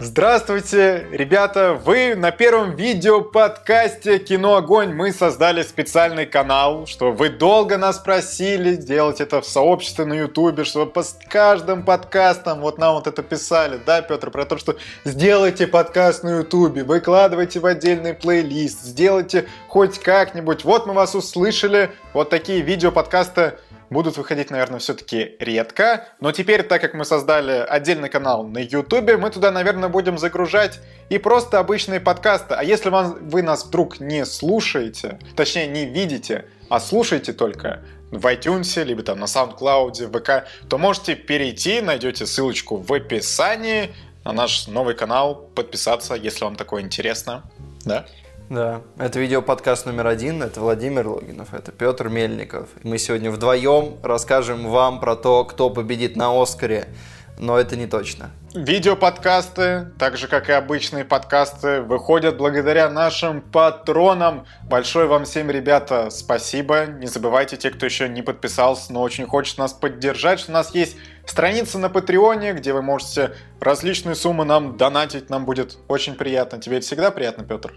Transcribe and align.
Здравствуйте, 0.00 1.08
ребята! 1.10 1.74
Вы 1.74 2.14
на 2.14 2.30
первом 2.30 2.76
видео 2.76 3.20
подкасте 3.20 4.20
«Кино 4.20 4.54
Огонь» 4.54 4.94
мы 4.94 5.10
создали 5.10 5.62
специальный 5.64 6.24
канал, 6.24 6.86
что 6.86 7.10
вы 7.10 7.30
долго 7.30 7.78
нас 7.78 7.98
просили 7.98 8.74
сделать 8.74 9.20
это 9.20 9.40
в 9.40 9.44
сообществе 9.44 10.04
на 10.04 10.12
ютубе, 10.14 10.62
чтобы 10.62 10.88
по 10.92 11.02
каждым 11.28 11.82
подкастам 11.82 12.60
вот 12.60 12.78
нам 12.78 12.94
вот 12.94 13.08
это 13.08 13.24
писали, 13.24 13.80
да, 13.84 14.00
Петр, 14.00 14.30
про 14.30 14.44
то, 14.44 14.56
что 14.56 14.76
сделайте 15.04 15.66
подкаст 15.66 16.22
на 16.22 16.38
ютубе, 16.38 16.84
выкладывайте 16.84 17.58
в 17.58 17.66
отдельный 17.66 18.14
плейлист, 18.14 18.82
сделайте 18.82 19.46
хоть 19.66 19.98
как-нибудь. 19.98 20.62
Вот 20.62 20.86
мы 20.86 20.92
вас 20.92 21.16
услышали, 21.16 21.90
вот 22.12 22.30
такие 22.30 22.60
видео 22.60 22.92
подкаста 22.92 23.58
будут 23.90 24.16
выходить, 24.16 24.50
наверное, 24.50 24.78
все-таки 24.78 25.36
редко. 25.38 26.06
Но 26.20 26.32
теперь, 26.32 26.62
так 26.62 26.80
как 26.80 26.94
мы 26.94 27.04
создали 27.04 27.64
отдельный 27.68 28.08
канал 28.08 28.44
на 28.44 28.58
YouTube, 28.58 29.18
мы 29.18 29.30
туда, 29.30 29.50
наверное, 29.50 29.88
будем 29.88 30.18
загружать 30.18 30.80
и 31.08 31.18
просто 31.18 31.58
обычные 31.58 32.00
подкасты. 32.00 32.54
А 32.54 32.62
если 32.62 32.90
вам, 32.90 33.28
вы 33.28 33.42
нас 33.42 33.64
вдруг 33.64 34.00
не 34.00 34.24
слушаете, 34.24 35.18
точнее 35.36 35.66
не 35.66 35.86
видите, 35.86 36.46
а 36.68 36.80
слушаете 36.80 37.32
только 37.32 37.82
в 38.10 38.24
iTunes, 38.26 38.82
либо 38.84 39.02
там 39.02 39.18
на 39.18 39.24
SoundCloud, 39.24 40.18
ВК, 40.18 40.48
то 40.68 40.78
можете 40.78 41.14
перейти, 41.14 41.80
найдете 41.80 42.26
ссылочку 42.26 42.76
в 42.76 42.92
описании 42.92 43.94
на 44.24 44.32
наш 44.32 44.66
новый 44.66 44.94
канал, 44.94 45.48
подписаться, 45.54 46.14
если 46.14 46.44
вам 46.44 46.56
такое 46.56 46.82
интересно. 46.82 47.42
Да? 47.84 48.06
Да, 48.50 48.80
это 48.98 49.20
видео-подкаст 49.20 49.84
номер 49.84 50.06
один, 50.06 50.42
это 50.42 50.60
Владимир 50.60 51.06
Логинов, 51.06 51.52
это 51.52 51.70
Петр 51.70 52.08
Мельников. 52.08 52.70
Мы 52.82 52.96
сегодня 52.96 53.30
вдвоем 53.30 53.98
расскажем 54.02 54.70
вам 54.70 55.00
про 55.00 55.16
то, 55.16 55.44
кто 55.44 55.68
победит 55.68 56.16
на 56.16 56.30
Оскаре, 56.40 56.88
но 57.36 57.58
это 57.58 57.76
не 57.76 57.86
точно. 57.86 58.30
Видео-подкасты, 58.54 59.88
так 59.98 60.16
же 60.16 60.28
как 60.28 60.48
и 60.48 60.52
обычные 60.52 61.04
подкасты, 61.04 61.82
выходят 61.82 62.38
благодаря 62.38 62.88
нашим 62.88 63.42
патронам. 63.42 64.46
Большое 64.64 65.06
вам 65.06 65.26
всем, 65.26 65.50
ребята, 65.50 66.08
спасибо. 66.08 66.86
Не 66.86 67.06
забывайте, 67.06 67.58
те, 67.58 67.68
кто 67.70 67.84
еще 67.84 68.08
не 68.08 68.22
подписался, 68.22 68.94
но 68.94 69.02
очень 69.02 69.26
хочет 69.26 69.58
нас 69.58 69.74
поддержать, 69.74 70.40
что 70.40 70.52
у 70.52 70.54
нас 70.54 70.74
есть 70.74 70.96
страница 71.26 71.78
на 71.78 71.90
Патреоне, 71.90 72.54
где 72.54 72.72
вы 72.72 72.80
можете 72.80 73.34
различные 73.60 74.14
суммы 74.14 74.46
нам 74.46 74.78
донатить, 74.78 75.28
нам 75.28 75.44
будет 75.44 75.76
очень 75.86 76.14
приятно. 76.14 76.58
Тебе 76.58 76.78
это 76.78 76.86
всегда 76.86 77.10
приятно, 77.10 77.44
Петр? 77.44 77.74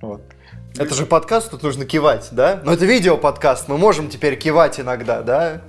Вот. 0.00 0.22
Это 0.76 0.94
же 0.94 1.04
подкаст, 1.04 1.50
тут 1.50 1.62
нужно 1.62 1.84
кивать, 1.84 2.28
да? 2.32 2.60
Но 2.64 2.72
это 2.72 2.84
видео-подкаст, 2.86 3.68
мы 3.68 3.76
можем 3.76 4.08
теперь 4.08 4.36
кивать 4.36 4.80
иногда, 4.80 5.22
да? 5.22 5.62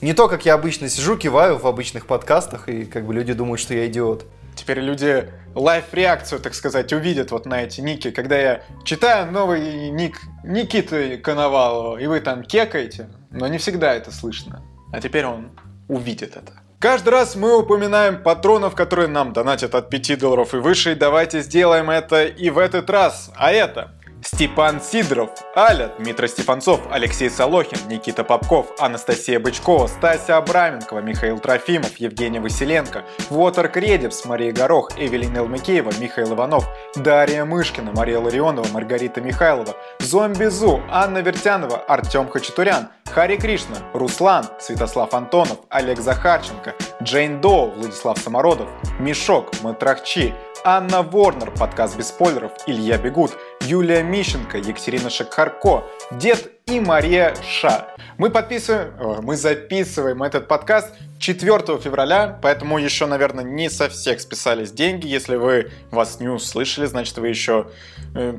Не 0.00 0.12
то, 0.12 0.28
как 0.28 0.44
я 0.44 0.54
обычно 0.54 0.88
сижу, 0.88 1.16
киваю 1.16 1.58
в 1.58 1.66
обычных 1.66 2.06
подкастах, 2.06 2.68
и 2.68 2.84
как 2.84 3.06
бы 3.06 3.14
люди 3.14 3.32
думают, 3.32 3.60
что 3.60 3.74
я 3.74 3.86
идиот. 3.86 4.26
Теперь 4.54 4.80
люди 4.80 5.30
лайв-реакцию, 5.54 6.40
так 6.40 6.54
сказать, 6.54 6.92
увидят 6.92 7.30
вот 7.30 7.46
на 7.46 7.62
эти 7.62 7.80
ники. 7.80 8.10
Когда 8.10 8.36
я 8.36 8.62
читаю 8.84 9.30
новый 9.32 9.90
ник 9.90 10.20
Никиты 10.44 11.18
Коновалова, 11.18 11.98
и 11.98 12.06
вы 12.06 12.20
там 12.20 12.42
кекаете, 12.42 13.08
но 13.30 13.46
не 13.48 13.58
всегда 13.58 13.94
это 13.94 14.12
слышно. 14.12 14.62
А 14.92 15.00
теперь 15.00 15.26
он 15.26 15.50
увидит 15.88 16.36
это. 16.36 16.52
Каждый 16.84 17.08
раз 17.08 17.34
мы 17.34 17.56
упоминаем 17.56 18.22
патронов, 18.22 18.74
которые 18.74 19.08
нам 19.08 19.32
донатят 19.32 19.74
от 19.74 19.88
5 19.88 20.18
долларов 20.18 20.52
и 20.52 20.58
выше, 20.58 20.92
и 20.92 20.94
давайте 20.94 21.40
сделаем 21.40 21.88
это 21.88 22.26
и 22.26 22.50
в 22.50 22.58
этот 22.58 22.90
раз. 22.90 23.30
А 23.36 23.52
это 23.52 23.92
Степан 24.24 24.80
Сидоров, 24.80 25.30
Аля, 25.54 25.92
Дмитрий 25.98 26.28
Стефанцов, 26.28 26.80
Алексей 26.90 27.28
Солохин, 27.28 27.78
Никита 27.88 28.24
Попков, 28.24 28.66
Анастасия 28.78 29.38
Бычкова, 29.38 29.86
Стася 29.86 30.38
Абраменкова, 30.38 31.00
Михаил 31.00 31.38
Трофимов, 31.38 31.96
Евгений 31.98 32.38
Василенко, 32.38 33.04
Вотер 33.28 33.68
Кредепс, 33.68 34.24
Мария 34.24 34.52
Горох, 34.52 34.92
Эвелина 34.96 35.38
Элмикеева, 35.38 35.92
Михаил 36.00 36.32
Иванов, 36.32 36.66
Дарья 36.96 37.44
Мышкина, 37.44 37.92
Мария 37.92 38.18
Ларионова, 38.18 38.66
Маргарита 38.72 39.20
Михайлова, 39.20 39.76
Зомби 40.00 40.46
Зу, 40.46 40.82
Анна 40.90 41.18
Вертянова, 41.18 41.76
Артем 41.86 42.28
Хачатурян, 42.28 42.88
Хари 43.10 43.36
Кришна, 43.36 43.76
Руслан, 43.92 44.46
Святослав 44.58 45.12
Антонов, 45.12 45.58
Олег 45.68 46.00
Захарченко, 46.00 46.74
Джейн 47.02 47.40
Доу, 47.40 47.70
Владислав 47.70 48.18
Самородов, 48.18 48.68
Мешок, 48.98 49.52
Матрахчи, 49.62 50.34
Анна 50.66 51.02
Ворнер, 51.02 51.50
подкаст 51.50 51.94
без 51.98 52.08
спойлеров, 52.08 52.52
Илья 52.66 52.96
Бегут, 52.96 53.36
Юлия 53.60 54.02
Мищенко, 54.02 54.56
Екатерина 54.56 55.10
Шакхарко, 55.10 55.84
Дед 56.10 56.52
и 56.64 56.80
Мария 56.80 57.34
Ша. 57.46 57.88
Мы 58.16 58.30
подписываем, 58.30 59.22
мы 59.22 59.36
записываем 59.36 60.22
этот 60.22 60.48
подкаст 60.48 60.94
4 61.18 61.58
февраля, 61.80 62.38
поэтому 62.40 62.78
еще, 62.78 63.04
наверное, 63.04 63.44
не 63.44 63.68
со 63.68 63.90
всех 63.90 64.22
списались 64.22 64.72
деньги. 64.72 65.06
Если 65.06 65.36
вы 65.36 65.70
вас 65.90 66.18
не 66.18 66.28
услышали, 66.28 66.86
значит 66.86 67.18
вы 67.18 67.28
еще... 67.28 67.70
Э, 68.14 68.34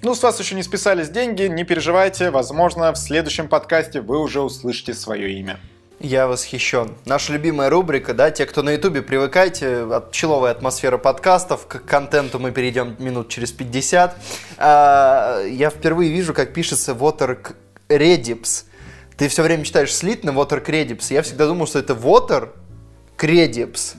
ну, 0.00 0.14
с 0.14 0.22
вас 0.22 0.38
еще 0.38 0.54
не 0.54 0.62
списались 0.62 1.08
деньги, 1.08 1.42
не 1.42 1.64
переживайте, 1.64 2.30
возможно, 2.30 2.92
в 2.92 2.96
следующем 2.96 3.48
подкасте 3.48 4.00
вы 4.00 4.20
уже 4.20 4.42
услышите 4.42 4.94
свое 4.94 5.32
имя. 5.32 5.58
Я 6.00 6.26
восхищен. 6.26 6.94
Наша 7.06 7.32
любимая 7.32 7.70
рубрика, 7.70 8.14
да, 8.14 8.30
те, 8.30 8.46
кто 8.46 8.62
на 8.62 8.72
ютубе, 8.72 9.00
привыкайте 9.00 9.84
от 9.84 10.10
пчеловой 10.10 10.50
атмосферы 10.50 10.98
подкастов, 10.98 11.66
к 11.66 11.80
контенту 11.84 12.38
мы 12.38 12.50
перейдем 12.50 12.96
минут 12.98 13.28
через 13.28 13.52
50. 13.52 14.16
А, 14.58 15.42
я 15.44 15.70
впервые 15.70 16.10
вижу, 16.10 16.34
как 16.34 16.52
пишется 16.52 16.92
water 16.92 17.38
credips. 17.88 18.64
Ты 19.16 19.28
все 19.28 19.42
время 19.42 19.64
читаешь 19.64 19.94
слитно 19.94 20.30
water 20.30 20.64
credips. 20.64 21.12
Я 21.12 21.22
всегда 21.22 21.46
думал, 21.46 21.66
что 21.66 21.78
это 21.78 21.94
water 21.94 22.50
credips. 23.16 23.94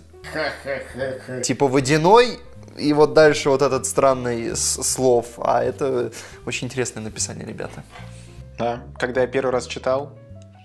Типа 1.42 1.68
водяной, 1.68 2.40
и 2.78 2.92
вот 2.94 3.14
дальше 3.14 3.50
вот 3.50 3.62
этот 3.62 3.86
странный 3.86 4.56
слов. 4.56 5.28
А 5.38 5.64
это 5.64 6.12
очень 6.46 6.68
интересное 6.68 7.02
написание, 7.02 7.46
ребята. 7.46 7.84
Да, 8.58 8.84
когда 8.98 9.22
я 9.22 9.28
первый 9.28 9.52
раз 9.52 9.66
читал, 9.66 10.18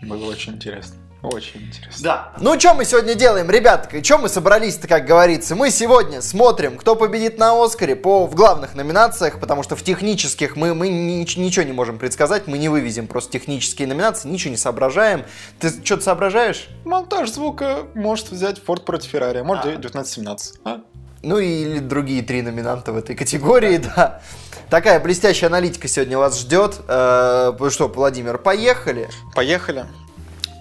было 0.03 0.25
очень 0.25 0.55
интересно. 0.55 0.97
Очень 1.22 1.66
интересно. 1.66 2.03
Да. 2.03 2.32
Ну, 2.41 2.58
что 2.58 2.72
мы 2.72 2.86
сегодня 2.86 3.14
делаем, 3.14 3.50
ребятка? 3.50 4.03
Что 4.03 4.16
мы 4.16 4.31
собрались-то, 4.31 4.88
как 4.88 5.04
говорится? 5.04 5.54
Мы 5.54 5.70
сегодня 5.70 6.22
смотрим, 6.22 6.78
кто 6.78 6.97
победит 6.97 7.38
на 7.38 7.62
Оскаре 7.62 7.94
по, 7.94 8.26
в 8.26 8.34
главных 8.34 8.75
номинациях, 8.75 9.38
потому 9.38 9.62
что 9.62 9.76
в 9.76 9.82
технических 9.82 10.56
мы, 10.56 10.75
мы 10.75 10.88
ни, 10.88 11.38
ничего 11.38 11.64
не 11.64 11.72
можем 11.72 11.98
предсказать, 11.98 12.47
мы 12.47 12.56
не 12.56 12.70
вывезем 12.70 13.06
просто 13.06 13.32
технические 13.32 13.86
номинации, 13.88 14.28
ничего 14.28 14.53
не 14.53 14.56
соображаем. 14.56 15.25
Ты 15.58 15.69
что-то 15.84 16.04
соображаешь? 16.04 16.69
Монтаж 16.84 17.31
звука 17.31 17.81
может 17.94 18.31
взять 18.31 18.62
Форд 18.64 18.87
против 18.87 19.10
Феррари, 19.10 19.42
может 19.42 19.66
а. 19.66 19.69
1917. 19.69 20.60
А? 20.64 20.81
Ну 21.22 21.38
или 21.38 21.81
другие 21.81 22.22
три 22.22 22.41
номинанта 22.41 22.92
в 22.92 22.97
этой 22.97 23.14
категории, 23.14 23.76
да. 23.97 24.22
Такая 24.70 25.00
блестящая 25.00 25.50
аналитика 25.50 25.87
сегодня 25.87 26.16
вас 26.16 26.38
ждет. 26.41 26.81
Э, 26.88 27.52
что, 27.69 27.88
Владимир, 27.88 28.38
поехали? 28.38 29.10
Поехали. 29.34 29.84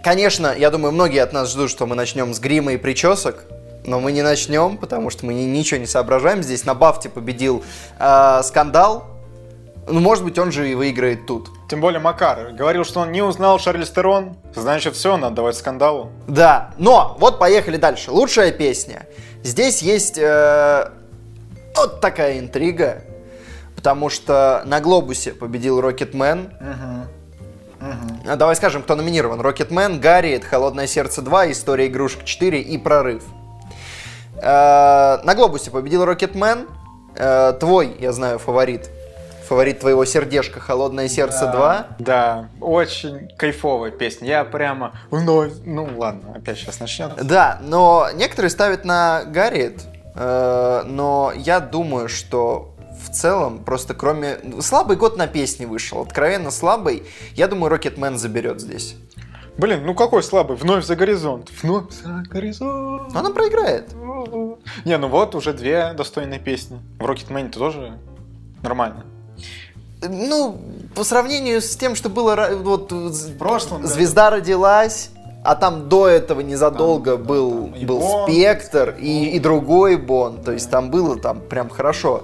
Конечно, 0.04 0.54
я 0.58 0.70
думаю, 0.70 0.94
многие 0.94 1.22
от 1.22 1.34
нас 1.34 1.52
ждут, 1.52 1.70
что 1.70 1.86
мы 1.86 1.96
начнем 1.96 2.34
с 2.34 2.40
грима 2.40 2.74
и 2.74 2.78
причесок, 2.78 3.44
но 3.86 4.00
мы 4.00 4.12
не 4.12 4.22
начнем, 4.22 4.78
потому 4.78 5.10
что 5.10 5.26
мы 5.26 5.34
ничего 5.34 5.80
не 5.80 5.88
соображаем. 5.88 6.42
Здесь 6.44 6.66
на 6.66 6.74
Бафте 6.74 7.10
победил 7.10 7.64
э, 8.00 8.42
скандал. 8.44 9.06
Ну, 9.88 10.00
может 10.00 10.24
быть, 10.24 10.38
он 10.38 10.52
же 10.52 10.70
и 10.70 10.76
выиграет 10.76 11.26
тут. 11.26 11.50
Тем 11.70 11.82
более 11.82 12.00
Макар 12.00 12.52
говорил, 12.52 12.84
что 12.86 13.00
он 13.02 13.12
не 13.12 13.22
узнал 13.22 13.60
Шарль 13.60 13.86
Стерон. 13.86 14.38
Значит, 14.56 14.96
все, 14.96 15.18
надо 15.18 15.38
давать 15.38 15.56
скандалу. 15.56 16.12
Да, 16.28 16.72
но 16.78 17.16
вот 17.20 17.40
поехали 17.40 17.78
дальше. 17.78 18.12
Лучшая 18.12 18.52
песня. 18.52 19.08
Здесь 19.44 19.82
есть 19.82 20.18
э, 20.18 20.92
вот 21.76 22.02
такая 22.02 22.40
интрига, 22.40 23.04
потому 23.76 24.10
что 24.10 24.62
на 24.66 24.80
Глобусе 24.80 25.32
победил 25.32 25.82
Рокетмен. 25.82 26.52
Угу. 26.60 27.19
Угу. 27.82 28.36
Давай 28.36 28.56
скажем, 28.56 28.84
кто 28.84 28.96
номинирован. 28.96 29.42
Рокетмен, 29.42 30.00
Гарри, 30.00 30.40
Холодное 30.40 30.88
сердце 30.88 31.22
2, 31.22 31.52
История 31.52 31.88
игрушек 31.88 32.24
4 32.24 32.62
и 32.62 32.78
Прорыв. 32.78 33.24
Э, 34.42 35.20
на 35.24 35.36
Глобусе 35.36 35.72
победил 35.72 36.06
Рокетмен. 36.06 36.68
Э, 37.16 37.54
твой, 37.60 37.96
я 38.00 38.12
знаю, 38.12 38.40
фаворит. 38.40 38.90
Фаворит 39.48 39.80
твоего 39.80 40.06
сердечка 40.06 40.60
«Холодное 40.60 41.08
сердце 41.08 41.48
да, 41.48 41.88
2». 41.98 42.04
Да, 42.04 42.50
очень 42.62 43.30
кайфовая 43.36 43.90
песня. 43.90 44.28
Я 44.28 44.44
прямо 44.44 44.94
вновь... 45.10 45.54
Ну 45.66 45.90
ладно, 45.98 46.36
опять 46.36 46.60
сейчас 46.60 46.80
начнем. 46.80 47.10
Да, 47.20 47.58
но 47.64 48.10
некоторые 48.14 48.52
ставят 48.52 48.86
на 48.86 49.24
Гарриет. 49.26 49.82
Э, 50.14 50.84
но 50.86 51.34
я 51.36 51.62
думаю, 51.62 52.10
что 52.10 52.69
в 53.00 53.12
целом, 53.12 53.64
просто 53.64 53.94
кроме... 53.94 54.40
Слабый 54.62 54.98
год 54.98 55.18
на 55.18 55.28
песни 55.28 55.66
вышел, 55.66 56.02
откровенно 56.02 56.52
слабый. 56.52 57.04
Я 57.36 57.48
думаю, 57.48 57.70
Рокетмен 57.70 58.18
заберет 58.18 58.62
здесь. 58.62 58.96
Блин, 59.58 59.86
ну 59.86 59.94
какой 59.94 60.24
слабый? 60.24 60.56
Вновь 60.56 60.86
за 60.86 60.96
горизонт. 60.96 61.50
Вновь 61.62 61.92
за 61.92 62.24
горизонт. 62.30 63.14
Она 63.14 63.30
проиграет. 63.30 63.94
Не, 64.86 64.98
ну 64.98 65.10
вот 65.10 65.36
уже 65.36 65.52
две 65.54 65.94
достойные 65.94 66.40
песни. 66.40 66.80
В 66.98 67.06
Рокетмене 67.06 67.50
тоже 67.50 68.00
нормально. 68.62 69.06
Ну, 70.02 70.58
по 70.96 71.04
сравнению 71.04 71.62
с 71.62 71.76
тем, 71.76 71.96
что 71.96 72.08
было 72.08 72.50
вот 72.62 72.92
в 72.92 73.38
прошлом, 73.38 73.86
звезда 73.86 74.30
да. 74.30 74.38
родилась, 74.38 75.10
А 75.44 75.56
там 75.56 75.90
до 75.90 76.08
этого 76.08 76.40
незадолго 76.40 77.12
Там, 77.12 77.24
да, 77.24 77.28
был, 77.28 77.52
там 77.52 77.74
и 77.74 77.86
был 77.86 78.00
Бонд, 78.00 78.32
Спектр 78.32 78.96
и, 78.98 79.32
и 79.32 79.40
другой 79.40 79.98
Бонд. 79.98 80.46
То 80.46 80.54
есть 80.54 80.70
там 80.70 80.90
было 80.90 81.18
там 81.18 81.42
прям 81.42 81.70
хорошо. 81.70 82.24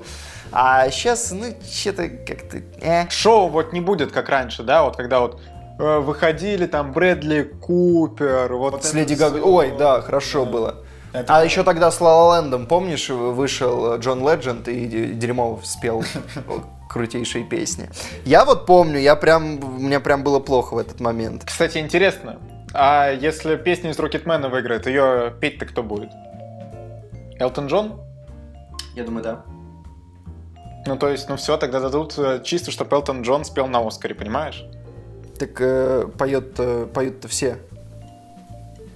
А 0.57 0.89
сейчас, 0.89 1.31
ну, 1.31 1.47
что-то 1.69 2.07
как-то... 2.07 2.61
э. 2.81 3.09
Шоу 3.09 3.49
вот 3.49 3.73
не 3.73 3.81
будет, 3.81 4.13
как 4.13 4.29
раньше, 4.29 4.63
да, 4.63 4.83
вот 4.83 4.95
когда 4.95 5.19
вот 5.19 5.41
э, 5.77 5.99
выходили 5.99 6.65
там 6.65 6.93
Брэдли 6.93 7.43
Купер, 7.43 8.53
вот 8.53 8.81
С 8.81 8.89
это 8.89 8.99
Леди. 8.99 9.15
Гагой. 9.15 9.41
Ой, 9.41 9.73
да, 9.77 9.99
хорошо 9.99 10.45
было. 10.45 10.77
Это 11.11 11.35
А 11.35 11.43
еще 11.43 11.63
тогда 11.63 11.91
с 11.91 11.99
Ла 11.99 12.29
Лэндом, 12.29 12.67
помнишь, 12.67 13.09
вышел 13.09 13.97
Джон 13.97 14.25
Ледженд 14.25 14.69
и 14.69 14.85
Дерьмов 15.13 15.65
спел 15.65 16.05
крутейшие 16.89 17.43
песни. 17.43 17.89
Я 18.23 18.45
вот 18.45 18.65
помню, 18.65 18.99
я 18.99 19.17
прям, 19.17 19.59
мне 19.77 19.99
прям 19.99 20.23
было 20.23 20.39
плохо 20.39 20.75
в 20.75 20.77
этот 20.77 21.01
момент. 21.01 21.43
Кстати, 21.43 21.79
интересно, 21.79 22.37
а 22.73 23.11
если 23.11 23.57
песня 23.57 23.91
из 23.91 23.99
Рокетмена 23.99 24.47
выиграет, 24.47 24.87
ее 24.87 25.33
петь-то 25.37 25.65
кто 25.65 25.83
будет? 25.83 26.11
Элтон 27.39 27.67
Джон? 27.67 27.99
Я 28.95 29.03
думаю, 29.03 29.21
да. 29.21 29.43
Ну, 30.85 30.97
то 30.97 31.09
есть, 31.09 31.29
ну 31.29 31.35
все, 31.35 31.57
тогда 31.57 31.79
дадут 31.79 32.13
э, 32.17 32.41
чисто, 32.43 32.71
чтобы 32.71 32.95
Элтон 32.95 33.23
Джон 33.23 33.43
спел 33.43 33.67
на 33.67 33.85
Оскаре, 33.85 34.13
понимаешь? 34.13 34.63
Так 35.39 35.59
э, 35.59 36.07
поет, 36.17 36.59
поют-то 36.93 37.27
все. 37.27 37.57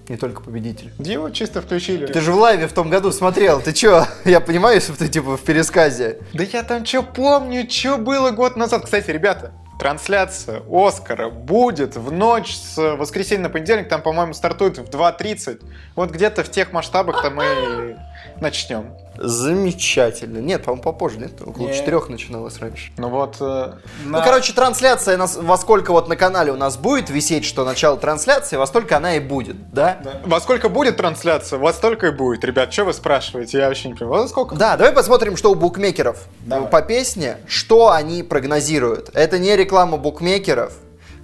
Не 0.09 0.18
только 0.18 0.41
победитель. 0.41 0.91
Его 0.97 1.30
чисто 1.30 1.62
включили. 1.62 2.07
Ты 2.07 2.19
же 2.21 2.31
в 2.31 2.38
лайве 2.38 2.68
в 2.68 2.74
том 2.74 2.89
году 2.89 3.12
смотрел, 3.12 3.62
ты 3.62 3.74
чё? 3.74 4.07
Я 4.25 4.39
понимаю, 4.41 4.75
если 4.75 4.94
ты 4.94 5.07
типа 5.07 5.38
в 5.38 5.41
пересказе. 5.41 6.18
Да 6.33 6.44
я 6.44 6.63
там 6.63 6.83
что 6.83 7.03
помню, 7.03 7.69
что 7.69 7.97
было 7.97 8.31
год 8.31 8.56
назад. 8.56 8.85
Кстати, 8.85 9.12
ребята, 9.12 9.51
трансляция 9.80 10.63
Оскара 10.68 11.30
будет 11.30 11.95
в 11.95 12.12
ночь 12.12 12.56
с 12.56 12.95
воскресенья 12.95 13.44
на 13.44 13.50
понедельник. 13.50 13.88
Там, 13.88 14.01
по-моему, 14.01 14.33
стартует 14.33 14.80
в 14.80 14.85
2.30. 14.85 15.63
Вот 15.95 16.09
где-то 16.09 16.44
в 16.44 16.50
тех 16.50 16.74
масштабах-то 16.74 17.30
мы 17.30 18.00
начнем. 18.42 18.92
Замечательно. 19.18 20.38
Нет, 20.39 20.63
по-моему, 20.63 20.81
попозже, 20.83 21.18
нет? 21.19 21.42
Около 21.45 21.68
Не. 21.68 21.74
четырех 21.74 22.07
начиналось 22.10 22.57
раньше. 22.60 22.92
Ну 22.98 23.10
вот... 23.10 23.36
э, 23.42 23.74
Ну, 24.06 24.12
на- 24.12 24.21
короче, 24.21 24.54
трансляция, 24.54 25.18
нас, 25.18 25.36
во 25.36 25.57
сколько 25.57 25.92
вот 25.92 26.07
на 26.07 26.16
канале 26.16 26.51
у 26.51 26.56
нас 26.56 26.77
будет 26.77 27.10
висеть, 27.10 27.44
что 27.45 27.66
начало 27.66 27.98
трансляции, 27.98 28.56
во 28.56 28.66
столько 28.66 28.98
она 28.98 29.16
и 29.16 29.19
будет, 29.19 29.71
да? 29.74 29.98
Да. 30.04 30.21
Во 30.25 30.39
сколько 30.39 30.69
будет 30.69 30.98
трансляция, 30.98 31.60
во 31.60 31.74
столько 31.74 32.07
и 32.07 32.12
будет. 32.12 32.44
Ребят, 32.45 32.71
что 32.71 32.86
вы 32.86 32.94
спрашиваете? 32.94 33.57
Я 33.60 33.68
вообще 33.68 33.89
не 33.89 33.95
понимаю. 33.95 34.21
Во 34.24 34.27
сколько? 34.30 34.56
Да, 34.56 34.77
давай 34.77 34.94
посмотрим, 34.94 35.36
что 35.36 35.51
у 35.51 35.56
букмекеров 35.56 36.25
Давай. 36.45 36.69
по 36.69 36.81
песне, 36.81 37.38
что 37.48 37.92
они 37.92 38.24
прогнозируют. 38.24 39.10
Это 39.13 39.38
не 39.39 39.56
реклама 39.56 39.98
букмекеров, 39.98 40.74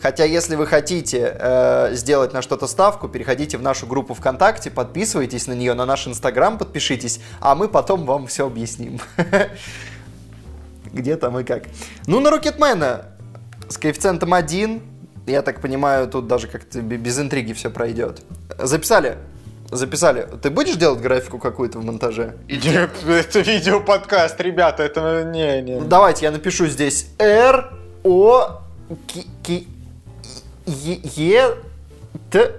хотя 0.05 0.23
если 0.23 0.53
вы 0.55 0.67
хотите 0.67 1.35
э, 1.35 1.95
сделать 1.95 2.31
на 2.31 2.43
что-то 2.43 2.67
ставку, 2.67 3.07
переходите 3.07 3.57
в 3.57 3.63
нашу 3.63 3.87
группу 3.87 4.13
ВКонтакте, 4.13 4.69
подписывайтесь 4.69 5.47
на 5.47 5.53
нее, 5.53 5.73
на 5.73 5.87
наш 5.87 6.07
Инстаграм 6.07 6.59
подпишитесь, 6.59 7.21
а 7.39 7.55
мы 7.55 7.67
потом 7.67 8.05
вам 8.05 8.27
все 8.27 8.45
объясним. 8.45 8.99
Где 10.93 11.15
там 11.15 11.39
и 11.39 11.43
как. 11.43 11.63
Ну, 12.05 12.19
на 12.19 12.29
Рокетмена 12.29 13.07
с 13.67 13.79
коэффициентом 13.79 14.35
1, 14.35 14.79
я 15.25 15.41
так 15.41 15.59
понимаю, 15.59 16.07
тут 16.07 16.27
даже 16.27 16.49
как-то 16.49 16.83
бе- 16.83 16.97
без 16.97 17.17
интриги 17.19 17.53
все 17.53 17.71
пройдет. 17.71 18.21
Записали? 18.59 19.17
Записали. 19.71 20.27
Ты 20.39 20.51
будешь 20.51 20.75
делать 20.75 21.01
графику 21.01 21.39
какую-то 21.39 21.79
в 21.79 21.83
монтаже? 21.83 22.35
Нет, 22.47 22.91
это 23.07 23.39
видео-подкаст, 23.39 24.39
ребята, 24.39 24.83
это 24.83 25.23
не, 25.23 25.63
не. 25.63 25.79
Ну, 25.79 25.87
Давайте 25.87 26.25
я 26.25 26.31
напишу 26.31 26.67
здесь 26.67 27.07
R 27.17 27.73
O 28.03 28.61
К 29.43 29.74
Е 30.65 31.55
Т. 32.31 32.51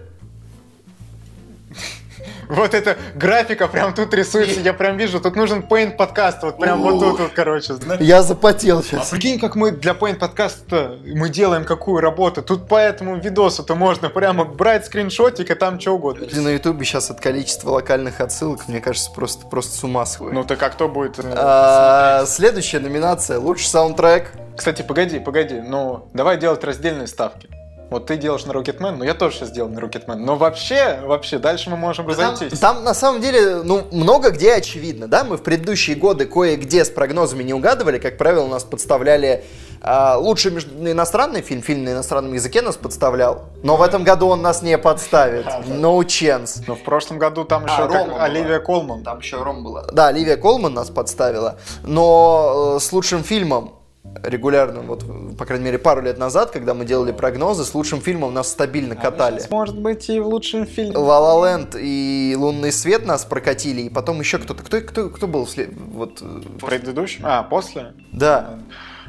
Вот 2.48 2.74
эта 2.74 2.96
графика 3.16 3.66
прям 3.66 3.92
тут 3.92 4.14
рисуется, 4.14 4.60
я 4.60 4.72
прям 4.72 4.96
вижу, 4.96 5.20
тут 5.20 5.34
нужен 5.34 5.64
Paint 5.68 5.96
подкаст, 5.96 6.44
вот 6.44 6.58
прям 6.58 6.80
вот 6.80 7.00
тут 7.00 7.18
вот, 7.18 7.32
короче. 7.32 7.74
Я 7.98 8.22
запотел 8.22 8.78
А 8.78 8.82
сейчас. 8.84 9.10
прикинь, 9.10 9.40
как 9.40 9.56
мы 9.56 9.72
для 9.72 9.92
Paint 9.94 10.16
подкаста 10.20 10.96
мы 11.04 11.28
делаем 11.28 11.64
какую 11.64 12.00
работу. 12.00 12.42
Тут 12.42 12.68
по 12.68 12.76
этому 12.76 13.16
видосу-то 13.16 13.74
можно 13.74 14.10
прямо 14.10 14.44
брать 14.44 14.86
скриншотик 14.86 15.50
и 15.50 15.54
там 15.54 15.80
что 15.80 15.92
угодно. 15.96 16.28
На 16.40 16.50
ютубе 16.50 16.84
сейчас 16.84 17.10
от 17.10 17.20
количества 17.20 17.70
локальных 17.70 18.20
отсылок, 18.20 18.68
мне 18.68 18.80
кажется, 18.80 19.10
просто, 19.10 19.44
просто 19.48 19.76
с 19.76 19.82
ума 19.82 20.06
сходит. 20.06 20.34
Ну 20.34 20.44
так 20.44 20.62
а 20.62 20.68
кто 20.70 20.88
будет? 20.88 21.18
э, 21.18 21.22
А, 21.36 22.24
следующая 22.26 22.78
номинация. 22.78 23.40
Лучший 23.40 23.66
саундтрек. 23.66 24.30
Кстати, 24.56 24.82
погоди, 24.82 25.18
погоди, 25.18 25.60
ну 25.60 26.08
давай 26.14 26.38
делать 26.38 26.62
раздельные 26.62 27.08
ставки. 27.08 27.48
Вот 27.88 28.06
ты 28.06 28.16
делаешь 28.16 28.44
на 28.46 28.52
Rocketman, 28.52 28.96
но 28.96 29.04
я 29.04 29.14
тоже 29.14 29.36
сейчас 29.36 29.50
делаю 29.52 29.72
на 29.72 29.78
Rocketman. 29.78 30.16
Но 30.16 30.36
вообще, 30.36 30.98
вообще, 31.04 31.38
дальше 31.38 31.70
мы 31.70 31.76
можем 31.76 32.06
Там, 32.06 32.32
разойтись. 32.32 32.58
там, 32.58 32.82
на 32.82 32.94
самом 32.94 33.20
деле, 33.20 33.62
ну, 33.62 33.86
много 33.92 34.30
где 34.30 34.54
очевидно, 34.54 35.06
да, 35.06 35.22
мы 35.24 35.36
в 35.36 35.42
предыдущие 35.42 35.94
годы 35.96 36.26
кое-где 36.26 36.84
с 36.84 36.90
прогнозами 36.90 37.44
не 37.44 37.54
угадывали, 37.54 37.98
как 37.98 38.18
правило, 38.18 38.46
нас 38.48 38.64
подставляли 38.64 39.44
а, 39.82 40.16
лучший 40.16 40.50
между- 40.50 40.90
иностранный 40.90 41.42
фильм, 41.42 41.62
фильм 41.62 41.84
на 41.84 41.90
иностранном 41.90 42.32
языке 42.32 42.60
нас 42.62 42.76
подставлял, 42.76 43.44
но 43.62 43.76
в 43.76 43.82
этом 43.82 44.02
году 44.02 44.26
он 44.28 44.42
нас 44.42 44.62
не 44.62 44.76
подставит, 44.78 45.46
no 45.68 45.98
chance. 46.00 46.64
Но 46.66 46.74
в 46.74 46.82
прошлом 46.82 47.18
году 47.18 47.44
там 47.44 47.64
А, 47.66 47.72
еще 47.72 47.82
как 47.86 47.92
Рома 47.92 48.14
была. 48.14 48.24
Оливия 48.24 48.58
Колман. 48.58 49.04
Там 49.04 49.18
еще 49.20 49.40
Ром 49.42 49.62
была. 49.62 49.84
Да, 49.92 50.08
Оливия 50.08 50.36
Колман 50.38 50.74
нас 50.74 50.90
подставила, 50.90 51.58
но 51.84 52.74
э, 52.78 52.80
с 52.80 52.90
лучшим 52.92 53.22
фильмом 53.22 53.74
регулярно, 54.22 54.80
вот, 54.82 55.04
по 55.36 55.44
крайней 55.44 55.64
мере, 55.66 55.78
пару 55.78 56.02
лет 56.02 56.18
назад, 56.18 56.50
когда 56.50 56.74
мы 56.74 56.84
делали 56.84 57.12
прогнозы, 57.12 57.64
с 57.64 57.74
лучшим 57.74 58.00
фильмом 58.00 58.34
нас 58.34 58.48
стабильно 58.50 58.94
катали. 58.96 59.40
Может 59.50 59.78
быть 59.78 60.08
и 60.08 60.20
в 60.20 60.26
лучшем 60.26 60.66
фильме. 60.66 60.96
Ла 60.96 61.20
Ла 61.20 61.48
Ленд 61.50 61.74
и 61.78 62.34
Лунный 62.38 62.72
свет 62.72 63.04
нас 63.06 63.24
прокатили, 63.24 63.82
и 63.82 63.88
потом 63.90 64.20
еще 64.20 64.38
кто-то. 64.38 64.62
Кто, 64.62 64.80
кто, 64.80 65.08
кто 65.10 65.26
был 65.26 65.44
вслед- 65.46 65.72
вот, 65.76 66.20
э, 66.22 66.24
В 66.24 66.66
предыдущем? 66.66 67.22
А, 67.24 67.42
после? 67.42 67.94
Да. 68.12 68.58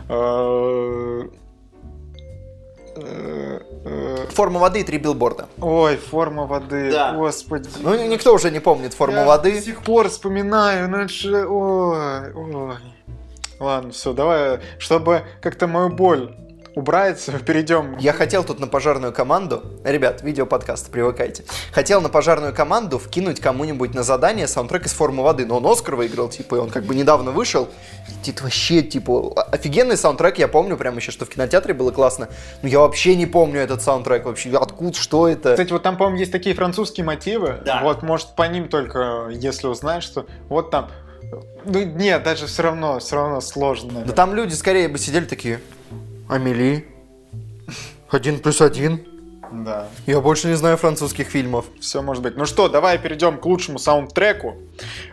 Э, 0.10 1.22
э, 2.96 3.60
Форма 4.32 4.60
воды 4.60 4.80
и 4.82 4.84
три 4.84 4.98
билборда. 4.98 5.48
Ой, 5.62 5.98
форма 5.98 6.46
воды, 6.46 6.92
Да. 6.92 7.14
господи. 7.14 7.70
Ну, 7.80 8.08
никто 8.08 8.34
уже 8.34 8.52
не 8.52 8.60
помнит 8.60 8.94
форму 8.94 9.18
Я 9.18 9.26
воды. 9.26 9.54
До 9.54 9.62
сих 9.62 9.82
пор 9.84 10.10
вспоминаю, 10.10 10.90
ну 10.90 10.98
это 10.98 11.14
же... 11.14 11.46
Ой, 11.48 12.34
ой. 12.34 12.76
Ладно, 13.60 13.92
все, 13.92 14.14
давай, 14.14 14.60
чтобы 14.80 15.24
как-то 15.42 15.68
мою 15.68 15.90
боль 15.90 16.36
убрать, 16.78 17.26
перейдем. 17.46 17.98
Я 17.98 18.14
хотел 18.14 18.44
тут 18.44 18.60
на 18.60 18.68
пожарную 18.68 19.12
команду, 19.12 19.64
ребят, 19.84 20.22
видеоподкаст, 20.22 20.92
привыкайте. 20.92 21.44
Хотел 21.72 22.02
на 22.02 22.10
пожарную 22.10 22.54
команду 22.54 23.00
вкинуть 23.00 23.40
кому-нибудь 23.40 23.96
на 23.96 24.04
задание 24.04 24.48
саундтрек 24.48 24.86
из 24.86 24.94
формы 24.94 25.24
воды, 25.24 25.46
но 25.46 25.58
он 25.58 25.66
Оскар 25.66 25.96
выиграл, 25.96 26.30
типа, 26.30 26.56
и 26.56 26.60
он 26.60 26.70
как 26.70 26.84
бы 26.84 26.94
недавно 26.94 27.32
вышел. 27.32 27.68
Это 28.26 28.44
вообще, 28.44 28.84
типа, 28.84 29.34
офигенный 29.52 29.98
саундтрек, 29.98 30.38
я 30.38 30.48
помню 30.48 30.78
прям 30.78 30.98
еще, 30.98 31.12
что 31.12 31.26
в 31.26 31.30
кинотеатре 31.30 31.74
было 31.74 31.92
классно. 31.92 32.30
Но 32.62 32.70
я 32.70 32.80
вообще 32.80 33.16
не 33.16 33.26
помню 33.26 33.60
этот 33.60 33.82
саундтрек 33.82 34.26
вообще, 34.26 34.56
откуда, 34.56 34.96
что 34.96 35.28
это. 35.28 35.52
Кстати, 35.52 35.72
вот 35.72 35.82
там, 35.82 35.98
по-моему, 35.98 36.20
есть 36.20 36.32
такие 36.32 36.54
французские 36.54 37.06
мотивы. 37.06 37.62
Да. 37.66 37.82
Вот, 37.82 38.04
может, 38.04 38.36
по 38.36 38.44
ним 38.44 38.70
только, 38.70 39.30
если 39.32 39.68
узнаешь, 39.68 40.04
что 40.04 40.28
вот 40.48 40.70
там... 40.70 40.90
Ну, 41.66 41.84
нет, 41.84 42.24
даже 42.24 42.48
все 42.48 42.64
равно, 42.64 43.00
все 43.00 43.16
равно 43.16 43.42
сложно. 43.42 44.04
Да 44.06 44.14
там 44.14 44.34
люди 44.34 44.54
скорее 44.54 44.88
бы 44.88 44.98
сидели 44.98 45.26
такие, 45.26 45.60
Амели, 46.30 46.88
один 48.10 48.40
плюс 48.40 48.62
один. 48.62 49.06
Да. 49.52 49.88
Я 50.06 50.20
больше 50.20 50.48
не 50.48 50.56
знаю 50.56 50.78
французских 50.78 51.28
фильмов. 51.28 51.66
Все 51.80 52.02
может 52.02 52.22
быть. 52.22 52.36
Ну 52.36 52.46
что, 52.46 52.68
давай 52.68 52.98
перейдем 52.98 53.38
к 53.38 53.46
лучшему 53.46 53.80
саундтреку. 53.80 54.58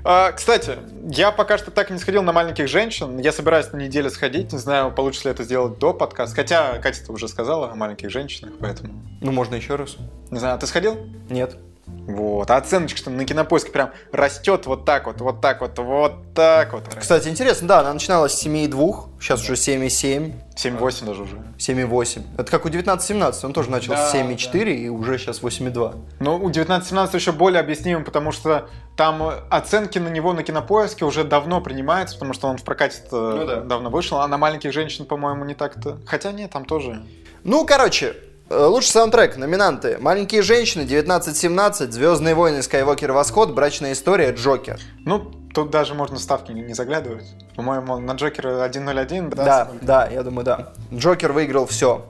А, 0.03 0.33
кстати, 0.33 0.79
я 1.09 1.31
пока 1.31 1.59
что 1.59 1.71
так 1.71 1.91
и 1.91 1.93
не 1.93 1.99
сходил 1.99 2.23
на 2.23 2.33
маленьких 2.33 2.69
женщин. 2.69 3.19
Я 3.19 3.33
собираюсь 3.33 3.73
на 3.73 3.77
неделю 3.77 4.11
сходить. 4.11 4.53
Не 4.53 4.59
знаю, 4.59 4.91
получится 4.91 5.29
ли 5.29 5.35
это 5.35 5.45
сделать 5.45 5.79
до 5.79 5.93
подкаста. 5.93 6.35
Хотя 6.35 6.79
Катя 6.79 7.13
уже 7.13 7.29
сказала 7.29 7.71
о 7.71 7.75
маленьких 7.75 8.11
женщинах, 8.11 8.55
поэтому. 8.59 8.95
Ну, 9.21 9.31
можно 9.33 9.55
еще 9.55 9.77
раз. 9.77 9.97
Не 10.31 10.39
знаю, 10.39 10.57
а 10.57 10.59
ты 10.59 10.67
сходил? 10.67 10.99
Нет. 11.31 11.57
Вот. 11.87 12.51
А 12.51 12.57
оценочка 12.57 13.11
на 13.11 13.25
кинопоиске 13.25 13.71
прям 13.71 13.91
растет 14.13 14.67
вот 14.67 14.85
так 14.85 15.07
вот, 15.07 15.21
вот 15.21 15.41
так 15.41 15.61
вот, 15.61 15.79
вот 15.79 16.35
так 16.35 16.73
вот. 16.73 16.85
Кстати, 16.99 17.29
интересно, 17.29 17.69
да, 17.69 17.81
она 17.81 17.93
начиналась 17.93 18.33
с 18.33 18.47
7,2, 18.47 19.21
сейчас 19.21 19.43
уже 19.43 19.55
7,7, 19.55 20.33
7-8 20.57 21.05
даже 21.05 21.23
уже. 21.23 21.37
7,8. 21.59 22.23
Это 22.39 22.51
как 22.51 22.65
у 22.65 22.69
19-17, 22.69 23.45
он 23.45 23.53
тоже 23.53 23.71
начал 23.71 23.93
Да, 23.93 24.11
с 24.11 24.15
7,4 24.15 24.75
и 24.75 24.89
уже 24.89 25.19
сейчас 25.19 25.41
8,2. 25.43 25.95
Ну, 26.21 26.37
у 26.37 26.51
19-17 26.51 27.15
еще 27.15 27.33
более 27.33 27.61
объяснимым, 27.61 28.05
потому 28.05 28.33
что 28.33 28.69
там 28.97 29.23
э, 29.23 29.41
оценки 29.51 29.99
на 29.99 30.09
него 30.09 30.33
на 30.33 30.43
кинопоиске 30.43 31.05
уже 31.05 31.25
давно 31.25 31.61
принимаются, 31.61 32.17
потому 32.17 32.33
что 32.33 32.49
он 32.49 32.59
в 32.59 32.65
прокате 32.65 32.99
Ну 33.11 33.47
да. 33.47 33.61
давно 33.61 33.91
вышел, 33.91 34.21
а 34.21 34.29
на 34.29 34.39
маленьких 34.39 34.73
женщин, 34.73 35.05
по-моему, 35.05 35.45
не 35.45 35.55
так-то. 35.55 35.99
Хотя 36.07 36.33
нет, 36.33 36.51
там 36.51 36.65
тоже. 36.65 37.03
Ну, 37.45 37.67
короче, 37.67 38.17
лучший 38.51 38.91
саундтрек, 38.91 39.37
номинанты. 39.37 39.99
«Маленькие 40.01 40.43
женщины», 40.43 40.83
1917, 40.83 41.93
«Звездные 41.93 42.35
войны», 42.35 42.63
«Скайуокер. 42.63 43.13
Восход», 43.13 43.53
«Брачная 43.55 43.93
история», 43.93 44.33
«Джокер». 44.33 44.79
Ну, 45.05 45.31
тут 45.55 45.71
даже 45.71 45.95
можно 45.95 46.19
ставки 46.19 46.53
не 46.53 46.75
заглядывать. 46.75 47.25
По-моему, 47.57 47.99
на 47.99 48.13
Джокера 48.13 48.67
1.01, 48.69 49.35
да? 49.35 49.45
Да, 49.45 49.69
да, 49.81 50.09
я 50.09 50.23
думаю, 50.23 50.45
да. 50.45 50.73
«Джокер» 50.93 51.33
выиграл 51.33 51.67
все. 51.67 52.05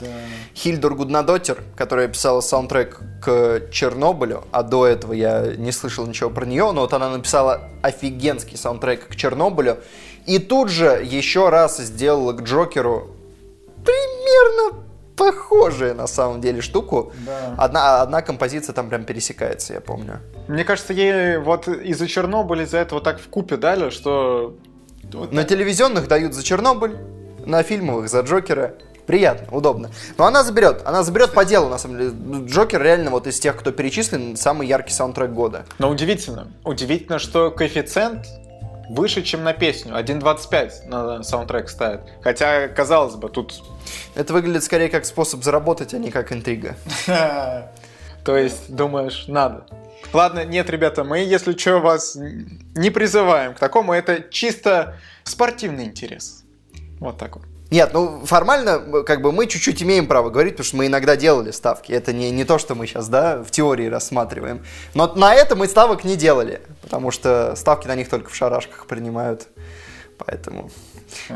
Да. 0.00 0.06
Хильдор 0.54 0.94
Гуднадотер, 0.94 1.62
которая 1.76 2.08
писала 2.08 2.40
саундтрек 2.40 3.00
к 3.22 3.62
Чернобылю, 3.70 4.44
а 4.50 4.62
до 4.62 4.86
этого 4.86 5.12
я 5.12 5.54
не 5.56 5.72
слышал 5.72 6.06
ничего 6.06 6.28
про 6.28 6.44
нее, 6.44 6.72
но 6.72 6.82
вот 6.82 6.92
она 6.92 7.08
написала 7.08 7.70
офигенский 7.80 8.58
саундтрек 8.58 9.08
к 9.08 9.16
Чернобылю, 9.16 9.78
и 10.26 10.38
тут 10.38 10.68
же 10.68 11.02
еще 11.02 11.48
раз 11.48 11.78
сделала 11.78 12.32
к 12.32 12.42
Джокеру 12.42 13.16
примерно 13.84 14.82
похожую 15.22 15.94
на 15.94 16.06
самом 16.06 16.40
деле 16.40 16.60
штуку. 16.60 17.12
Да. 17.26 17.54
Одна, 17.58 18.02
одна 18.02 18.22
композиция 18.22 18.72
там 18.72 18.88
прям 18.88 19.04
пересекается, 19.04 19.74
я 19.74 19.80
помню. 19.80 20.20
Мне 20.48 20.64
кажется, 20.64 20.92
ей 20.92 21.38
вот 21.38 21.68
из-за 21.68 22.08
Чернобыля 22.08 22.64
из-за 22.64 22.78
этого 22.78 23.00
так 23.00 23.20
в 23.20 23.28
купе 23.28 23.56
дали, 23.56 23.90
что... 23.90 24.56
вот 25.12 25.32
На 25.32 25.44
телевизионных 25.44 26.08
дают 26.08 26.34
за 26.34 26.42
Чернобыль, 26.42 26.96
на 27.46 27.62
фильмовых 27.62 28.08
за 28.08 28.20
Джокера. 28.20 28.74
Приятно, 29.06 29.56
удобно. 29.56 29.90
Но 30.16 30.26
она 30.26 30.44
заберет, 30.44 30.82
она 30.84 31.02
заберет 31.02 31.32
по 31.32 31.44
делу, 31.44 31.68
на 31.68 31.78
самом 31.78 31.98
деле. 31.98 32.46
Джокер 32.46 32.82
реально 32.82 33.10
вот 33.10 33.26
из 33.26 33.38
тех, 33.40 33.56
кто 33.56 33.72
перечислен, 33.72 34.36
самый 34.36 34.66
яркий 34.68 34.92
саундтрек 34.92 35.30
года. 35.30 35.64
Но 35.78 35.90
удивительно. 35.90 36.52
Удивительно, 36.64 37.18
что 37.18 37.50
коэффициент 37.50 38.26
выше, 38.88 39.22
чем 39.22 39.44
на 39.44 39.52
песню. 39.52 39.94
1.25 39.94 40.88
на 40.88 41.22
саундтрек 41.22 41.68
ставит. 41.68 42.00
Хотя, 42.22 42.68
казалось 42.68 43.16
бы, 43.16 43.28
тут... 43.28 43.62
Это 44.14 44.32
выглядит 44.32 44.64
скорее 44.64 44.88
как 44.88 45.04
способ 45.04 45.42
заработать, 45.42 45.94
а 45.94 45.98
не 45.98 46.10
как 46.10 46.32
интрига. 46.32 46.76
То 48.24 48.36
есть, 48.36 48.74
думаешь, 48.74 49.24
надо. 49.26 49.66
Ладно, 50.12 50.44
нет, 50.44 50.68
ребята, 50.68 51.04
мы, 51.04 51.18
если 51.18 51.56
что, 51.56 51.78
вас 51.78 52.16
не 52.16 52.90
призываем 52.90 53.54
к 53.54 53.58
такому. 53.58 53.92
Это 53.92 54.22
чисто 54.30 54.96
спортивный 55.24 55.84
интерес. 55.84 56.44
Вот 57.00 57.18
так 57.18 57.36
вот. 57.36 57.44
Нет, 57.72 57.94
ну 57.94 58.20
формально, 58.26 59.02
как 59.02 59.22
бы 59.22 59.32
мы 59.32 59.46
чуть-чуть 59.46 59.82
имеем 59.82 60.06
право 60.06 60.28
говорить, 60.28 60.52
потому 60.52 60.66
что 60.66 60.76
мы 60.76 60.88
иногда 60.88 61.16
делали 61.16 61.52
ставки. 61.52 61.90
Это 61.90 62.12
не, 62.12 62.30
не 62.30 62.44
то, 62.44 62.58
что 62.58 62.74
мы 62.74 62.86
сейчас, 62.86 63.08
да, 63.08 63.42
в 63.42 63.50
теории 63.50 63.86
рассматриваем. 63.86 64.62
Но 64.92 65.10
на 65.14 65.34
это 65.34 65.56
мы 65.56 65.66
ставок 65.66 66.04
не 66.04 66.16
делали, 66.16 66.60
потому 66.82 67.10
что 67.10 67.54
ставки 67.56 67.86
на 67.86 67.94
них 67.94 68.10
только 68.10 68.28
в 68.28 68.34
шарашках 68.34 68.84
принимают. 68.84 69.48
Поэтому 70.18 70.70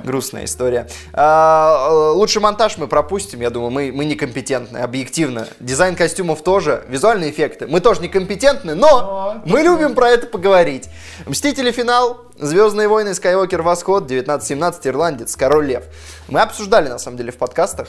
грустная 0.04 0.45
история. 0.45 0.88
А, 1.12 2.12
лучший 2.12 2.42
монтаж 2.42 2.78
мы 2.78 2.88
пропустим, 2.88 3.40
я 3.40 3.50
думаю, 3.50 3.71
мы, 3.71 3.92
мы 3.92 4.04
некомпетентны, 4.04 4.78
объективно. 4.78 5.47
Дизайн 5.61 5.95
костюмов 5.95 6.42
тоже, 6.42 6.85
визуальные 6.88 7.30
эффекты. 7.30 7.66
Мы 7.66 7.80
тоже 7.80 8.00
некомпетентны, 8.02 8.75
но 8.75 8.87
Но- 8.88 9.42
мы 9.45 9.61
любим 9.61 9.95
про 9.95 10.09
это 10.11 10.26
поговорить. 10.26 10.88
Мстители. 11.26 11.71
Финал, 11.76 12.23
Звездные 12.38 12.87
войны, 12.88 13.14
Скайуокер, 13.14 13.62
Восход, 13.62 14.04
1917, 14.04 14.87
Ирландец, 14.87 15.37
Король 15.37 15.66
Лев. 15.66 15.85
Мы 16.28 16.40
обсуждали, 16.40 16.88
на 16.88 16.99
самом 16.99 17.16
деле, 17.16 17.33
в 17.33 17.37
подкастах, 17.37 17.88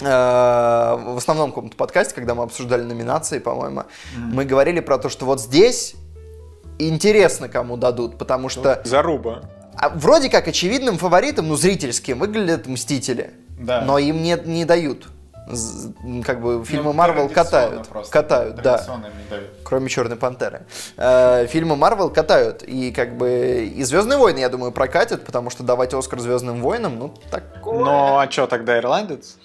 э, 0.00 0.04
в 0.06 1.16
основном 1.16 1.50
каком-то 1.50 1.76
подкасте, 1.76 2.14
когда 2.14 2.34
мы 2.34 2.44
обсуждали 2.44 2.82
номинации, 2.82 3.38
по-моему, 3.38 3.84
мы 4.16 4.44
говорили 4.44 4.80
про 4.80 4.98
то, 4.98 5.08
что 5.08 5.26
вот 5.26 5.40
здесь 5.40 5.94
интересно, 6.78 7.48
кому 7.48 7.76
дадут, 7.76 8.18
потому 8.18 8.48
что 8.48 8.80
Заруба. 8.84 9.42
А, 9.80 9.88
вроде 9.90 10.28
как 10.28 10.48
очевидным 10.48 10.98
фаворитом, 10.98 11.48
ну, 11.48 11.56
зрительским, 11.56 12.18
выглядят 12.18 12.66
Мстители, 12.66 13.30
Да. 13.58 13.82
но 13.82 13.98
им 13.98 14.22
не, 14.22 14.36
не 14.44 14.64
дают. 14.64 15.08
Как 16.26 16.42
бы 16.42 16.62
фильмы 16.62 16.84
Ну, 16.86 16.92
Марвел 16.92 17.28
катают, 17.30 17.88
просто. 17.88 18.12
катают, 18.12 18.56
да 18.56 18.84
не 18.86 19.30
дают. 19.30 19.48
кроме 19.64 19.88
Черной 19.88 20.18
Пантеры. 20.18 20.66
Э, 20.98 21.46
Фильмы 21.46 21.74
Марвел 21.74 22.10
катают. 22.10 22.62
И 22.64 22.92
как 22.92 23.16
бы 23.16 23.64
и 23.74 23.82
Звездные 23.82 24.18
войны, 24.18 24.40
я 24.40 24.50
думаю, 24.50 24.72
прокатят, 24.72 25.24
потому 25.24 25.48
что 25.48 25.62
давать 25.62 25.94
Оскар 25.94 26.20
Звездным 26.20 26.60
войнам, 26.60 26.98
ну, 26.98 27.14
такое. 27.30 27.78
Ну, 27.78 28.18
а 28.18 28.30
что 28.30 28.46
тогда 28.46 28.78
ирландец? 28.78 29.36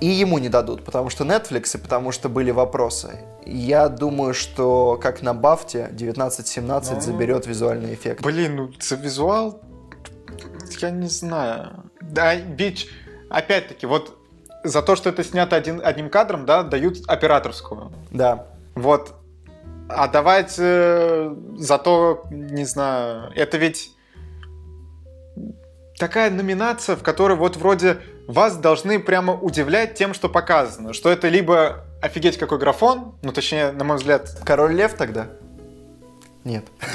И 0.00 0.06
ему 0.06 0.38
не 0.38 0.48
дадут, 0.48 0.84
потому 0.84 1.10
что 1.10 1.24
Netflix, 1.24 1.76
и 1.76 1.80
потому 1.80 2.12
что 2.12 2.28
были 2.28 2.52
вопросы. 2.52 3.20
Я 3.44 3.88
думаю, 3.88 4.32
что 4.32 4.98
как 5.02 5.22
на 5.22 5.34
Бафте 5.34 5.86
1917 5.86 6.94
Ну. 6.94 7.00
заберет 7.00 7.46
визуальный 7.46 7.94
эффект. 7.94 8.22
Блин, 8.22 8.56
ну 8.56 8.70
за 8.80 8.94
визуал 8.94 9.60
я 10.80 10.90
не 10.90 11.08
знаю. 11.08 11.90
Да, 12.00 12.36
Бич, 12.36 12.88
опять-таки, 13.30 13.86
вот 13.86 14.16
за 14.64 14.82
то, 14.82 14.96
что 14.96 15.10
это 15.10 15.24
снято 15.24 15.56
один, 15.56 15.80
одним 15.84 16.10
кадром, 16.10 16.46
да, 16.46 16.62
дают 16.62 16.98
операторскую. 17.06 17.92
Да. 18.10 18.46
Вот. 18.74 19.14
А 19.88 20.06
давать 20.08 20.54
э, 20.58 21.34
за 21.56 21.78
то, 21.78 22.24
не 22.30 22.64
знаю, 22.64 23.32
это 23.34 23.56
ведь 23.56 23.90
такая 25.98 26.30
номинация, 26.30 26.94
в 26.96 27.02
которой 27.02 27.36
вот 27.36 27.56
вроде 27.56 27.98
вас 28.28 28.56
должны 28.56 29.00
прямо 29.00 29.32
удивлять 29.32 29.94
тем, 29.94 30.14
что 30.14 30.28
показано. 30.28 30.92
Что 30.92 31.10
это 31.10 31.28
либо 31.28 31.84
офигеть 32.00 32.38
какой 32.38 32.58
графон, 32.58 33.14
ну 33.22 33.32
точнее, 33.32 33.72
на 33.72 33.84
мой 33.84 33.96
взгляд, 33.96 34.30
Король 34.44 34.74
Лев 34.74 34.94
тогда? 34.94 35.28
Нет. 36.44 36.66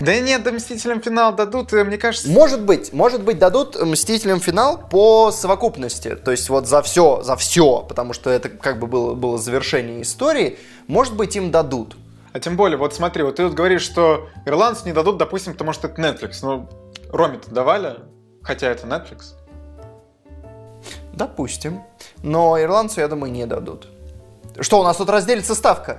да 0.00 0.20
нет, 0.20 0.42
да 0.42 0.52
Мстителям 0.52 1.00
финал 1.00 1.34
дадут, 1.34 1.72
мне 1.72 1.96
кажется... 1.96 2.28
Может 2.28 2.62
быть, 2.62 2.92
может 2.92 3.22
быть, 3.22 3.38
дадут 3.38 3.80
Мстителям 3.80 4.40
финал 4.40 4.88
по 4.88 5.30
совокупности. 5.30 6.16
То 6.16 6.30
есть 6.30 6.48
вот 6.48 6.66
за 6.66 6.82
все, 6.82 7.22
за 7.22 7.36
все, 7.36 7.84
потому 7.88 8.12
что 8.12 8.30
это 8.30 8.48
как 8.48 8.78
бы 8.78 8.86
было, 8.86 9.14
было 9.14 9.38
завершение 9.38 10.02
истории, 10.02 10.58
может 10.86 11.14
быть, 11.14 11.36
им 11.36 11.50
дадут. 11.50 11.96
А 12.32 12.40
тем 12.40 12.56
более, 12.56 12.76
вот 12.76 12.94
смотри, 12.94 13.22
вот 13.22 13.36
ты 13.36 13.44
вот 13.44 13.54
говоришь, 13.54 13.82
что 13.82 14.28
ирландцы 14.44 14.86
не 14.86 14.92
дадут, 14.92 15.18
допустим, 15.18 15.52
потому 15.52 15.72
что 15.72 15.88
это 15.88 16.02
Netflix. 16.02 16.38
Ну, 16.42 16.68
Роме-то 17.12 17.50
давали, 17.50 17.98
хотя 18.42 18.68
это 18.68 18.86
Netflix. 18.86 19.34
Допустим. 21.16 21.82
Но 22.22 22.60
ирландцу, 22.60 23.00
я 23.00 23.08
думаю, 23.08 23.32
не 23.32 23.46
дадут. 23.46 23.88
Что, 24.60 24.80
у 24.80 24.84
нас 24.84 24.96
тут 24.96 25.08
разделится 25.10 25.54
ставка? 25.54 25.98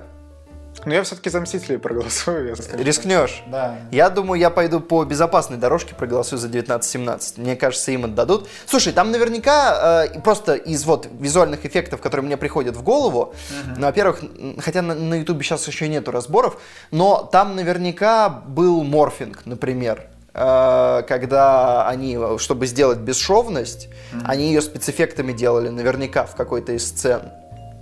Но 0.84 0.94
я 0.94 1.02
все-таки 1.02 1.30
за 1.30 1.40
Мстителей 1.40 1.78
проголосую. 1.78 2.48
я 2.48 2.56
скажу. 2.56 2.82
Рискнешь? 2.82 3.42
Да. 3.48 3.78
Я 3.90 4.08
думаю, 4.08 4.38
я 4.38 4.50
пойду 4.50 4.80
по 4.80 5.04
безопасной 5.04 5.56
дорожке, 5.56 5.94
проголосую 5.94 6.38
за 6.38 6.46
1917. 6.46 7.38
Мне 7.38 7.56
кажется, 7.56 7.90
им 7.90 8.04
отдадут. 8.04 8.48
Слушай, 8.66 8.92
там 8.92 9.10
наверняка 9.10 10.04
э, 10.04 10.20
просто 10.20 10.54
из 10.54 10.84
вот 10.84 11.08
визуальных 11.18 11.66
эффектов, 11.66 12.00
которые 12.00 12.26
мне 12.26 12.36
приходят 12.36 12.76
в 12.76 12.82
голову, 12.82 13.34
ну, 13.76 13.86
во-первых, 13.86 14.20
хотя 14.58 14.82
на, 14.82 14.94
на 14.94 15.14
Ютубе 15.14 15.42
сейчас 15.42 15.66
еще 15.66 15.88
нету 15.88 16.12
разборов, 16.12 16.60
но 16.90 17.28
там 17.32 17.56
наверняка 17.56 18.28
был 18.28 18.84
морфинг, 18.84 19.44
например. 19.44 20.06
Э, 20.38 21.02
когда 21.08 21.88
они, 21.88 22.18
э, 22.20 22.36
чтобы 22.38 22.66
сделать 22.66 22.98
бесшовность, 22.98 23.88
они 24.24 24.48
ее 24.48 24.60
спецэффектами 24.60 25.32
делали 25.32 25.70
наверняка 25.70 26.26
в 26.26 26.36
какой-то 26.36 26.72
из 26.72 26.86
сцен. 26.86 27.22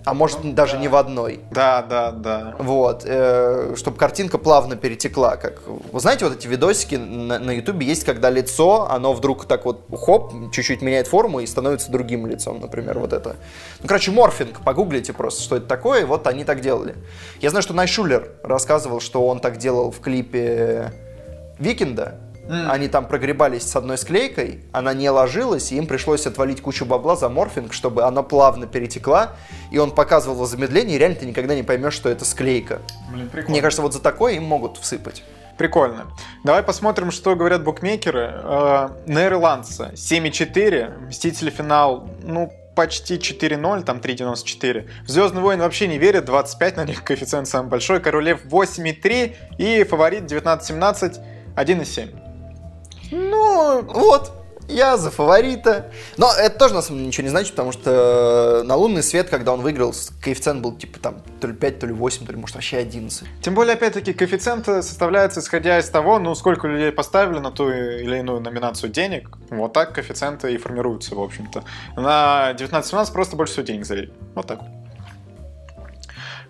А 0.04 0.14
может, 0.14 0.54
даже 0.54 0.76
не 0.76 0.86
в 0.86 0.96
одной. 0.96 1.40
Да, 1.50 1.82
да, 1.82 2.10
да. 2.12 2.54
Вот, 2.58 3.00
чтобы 3.02 3.96
картинка 3.96 4.36
плавно 4.36 4.76
перетекла. 4.76 5.36
Как, 5.36 5.62
вы 5.66 5.98
знаете, 5.98 6.26
вот 6.26 6.36
эти 6.36 6.46
видосики 6.46 6.96
на, 6.96 7.38
на 7.38 7.52
Ютубе 7.52 7.86
есть, 7.86 8.04
когда 8.04 8.28
лицо, 8.28 8.86
оно 8.90 9.14
вдруг 9.14 9.46
так 9.46 9.64
вот 9.64 9.86
хоп, 9.90 10.52
чуть-чуть 10.52 10.82
меняет 10.82 11.08
форму 11.08 11.40
и 11.40 11.46
становится 11.46 11.90
другим 11.90 12.26
лицом, 12.26 12.60
например, 12.60 12.98
вот 12.98 13.14
это. 13.14 13.36
Ну, 13.80 13.88
короче, 13.88 14.10
морфинг, 14.10 14.60
погуглите 14.60 15.14
просто, 15.14 15.42
что 15.42 15.56
это 15.56 15.66
такое, 15.66 16.02
и 16.02 16.04
вот 16.04 16.26
они 16.26 16.44
так 16.44 16.60
делали. 16.60 16.96
Я 17.40 17.48
знаю, 17.48 17.62
что 17.62 17.72
Найшулер 17.72 18.30
рассказывал, 18.42 19.00
что 19.00 19.26
он 19.26 19.40
так 19.40 19.56
делал 19.56 19.90
в 19.90 20.00
клипе 20.00 20.92
Викинда. 21.58 22.20
Они 22.48 22.88
там 22.88 23.06
прогребались 23.06 23.62
с 23.62 23.74
одной 23.76 23.96
склейкой, 23.96 24.60
она 24.72 24.92
не 24.92 25.08
ложилась, 25.08 25.72
и 25.72 25.76
им 25.76 25.86
пришлось 25.86 26.26
отвалить 26.26 26.60
кучу 26.60 26.84
бабла 26.84 27.16
за 27.16 27.28
морфинг, 27.28 27.72
чтобы 27.72 28.04
она 28.04 28.22
плавно 28.22 28.66
перетекла, 28.66 29.32
и 29.70 29.78
он 29.78 29.90
показывал 29.92 30.44
в 30.44 30.48
замедлении, 30.48 30.94
и 30.96 30.98
реально 30.98 31.16
ты 31.16 31.26
никогда 31.26 31.54
не 31.54 31.62
поймешь, 31.62 31.94
что 31.94 32.08
это 32.08 32.24
склейка. 32.24 32.80
Блин, 33.10 33.28
прикольно. 33.28 33.50
Мне 33.50 33.62
кажется, 33.62 33.82
вот 33.82 33.92
за 33.94 34.00
такое 34.00 34.34
им 34.34 34.44
могут 34.44 34.76
всыпать. 34.76 35.22
Прикольно. 35.56 36.06
Давай 36.42 36.62
посмотрим, 36.62 37.10
что 37.10 37.36
говорят 37.36 37.62
букмекеры. 37.62 38.32
Э, 38.42 38.88
На 39.06 39.26
ирландца 39.26 39.92
7,4, 39.94 41.06
Мстители 41.08 41.50
финал, 41.50 42.08
ну, 42.22 42.52
почти 42.74 43.16
4-0, 43.18 43.84
там 43.84 43.98
3,94. 43.98 44.88
В 45.06 45.08
Звездный 45.08 45.42
войн 45.42 45.60
вообще 45.60 45.86
не 45.86 45.98
верят, 45.98 46.24
25 46.24 46.76
на 46.76 46.84
них 46.84 47.04
коэффициент 47.04 47.46
самый 47.48 47.68
большой. 47.68 48.00
Король 48.00 48.24
Лев 48.24 48.44
8,3 48.46 49.34
и 49.58 49.84
фаворит 49.84 50.24
19-17 50.24 51.20
1,7. 51.56 52.23
Ну, 53.10 53.82
вот, 53.82 54.32
я 54.68 54.96
за 54.96 55.10
фаворита. 55.10 55.90
Но 56.16 56.30
это 56.32 56.58
тоже 56.58 56.74
на 56.74 56.82
самом 56.82 56.98
деле 56.98 57.08
ничего 57.08 57.24
не 57.24 57.30
значит, 57.30 57.52
потому 57.52 57.72
что 57.72 58.62
на 58.64 58.76
лунный 58.76 59.02
свет, 59.02 59.28
когда 59.28 59.52
он 59.52 59.60
выиграл, 59.60 59.94
коэффициент 60.22 60.62
был 60.62 60.76
типа 60.76 60.98
там 61.00 61.22
то 61.40 61.46
ли 61.46 61.54
5, 61.54 61.78
то 61.78 61.86
ли 61.86 61.92
8, 61.92 62.26
то 62.26 62.32
ли 62.32 62.38
может 62.38 62.54
вообще 62.54 62.78
11. 62.78 63.26
Тем 63.42 63.54
более, 63.54 63.74
опять-таки, 63.74 64.12
коэффициент 64.12 64.66
составляется 64.66 65.40
исходя 65.40 65.78
из 65.78 65.88
того, 65.88 66.18
ну, 66.18 66.34
сколько 66.34 66.66
людей 66.66 66.92
поставили 66.92 67.38
на 67.38 67.50
ту 67.50 67.70
или 67.70 68.18
иную 68.18 68.40
номинацию 68.40 68.90
денег. 68.90 69.36
Вот 69.50 69.72
так 69.72 69.94
коэффициенты 69.94 70.54
и 70.54 70.56
формируются, 70.56 71.14
в 71.14 71.20
общем-то. 71.20 71.64
На 71.96 72.52
19-17 72.52 73.12
просто 73.12 73.36
больше 73.36 73.52
всего 73.54 73.66
денег 73.66 73.84
залили. 73.84 74.12
Вот 74.34 74.46
так. 74.46 74.60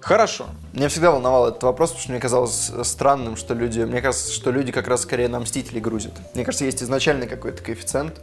Хорошо. 0.04 0.46
Меня 0.74 0.90
всегда 0.90 1.10
волновал 1.10 1.48
этот 1.48 1.62
вопрос, 1.62 1.90
потому 1.90 2.02
что 2.02 2.12
мне 2.12 2.20
казалось 2.20 2.70
странным, 2.82 3.36
что 3.36 3.54
люди... 3.54 3.80
Мне 3.80 4.02
кажется, 4.02 4.30
что 4.30 4.50
люди 4.50 4.70
как 4.70 4.86
раз 4.86 5.00
скорее 5.02 5.28
на 5.28 5.40
Мстителей 5.40 5.80
грузят. 5.80 6.12
Мне 6.34 6.44
кажется, 6.44 6.66
есть 6.66 6.82
изначальный 6.82 7.26
какой-то 7.26 7.62
коэффициент, 7.62 8.20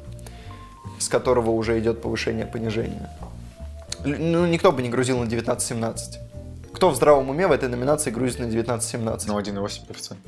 с 0.99 1.09
которого 1.09 1.49
уже 1.49 1.79
идет 1.79 1.99
повышение-понижение. 2.03 3.09
Ну, 4.05 4.45
никто 4.45 4.71
бы 4.71 4.83
не 4.83 4.89
грузил 4.89 5.17
на 5.17 5.27
19-17. 5.27 5.95
Кто 6.71 6.91
в 6.91 6.95
здравом 6.95 7.31
уме 7.31 7.47
в 7.47 7.51
этой 7.51 7.67
номинации 7.67 8.11
грузит 8.11 8.37
на 8.37 8.43
19-17? 8.43 9.23
Ну, 9.25 9.39
1,8 9.39 9.87
коэффициент. 9.87 10.21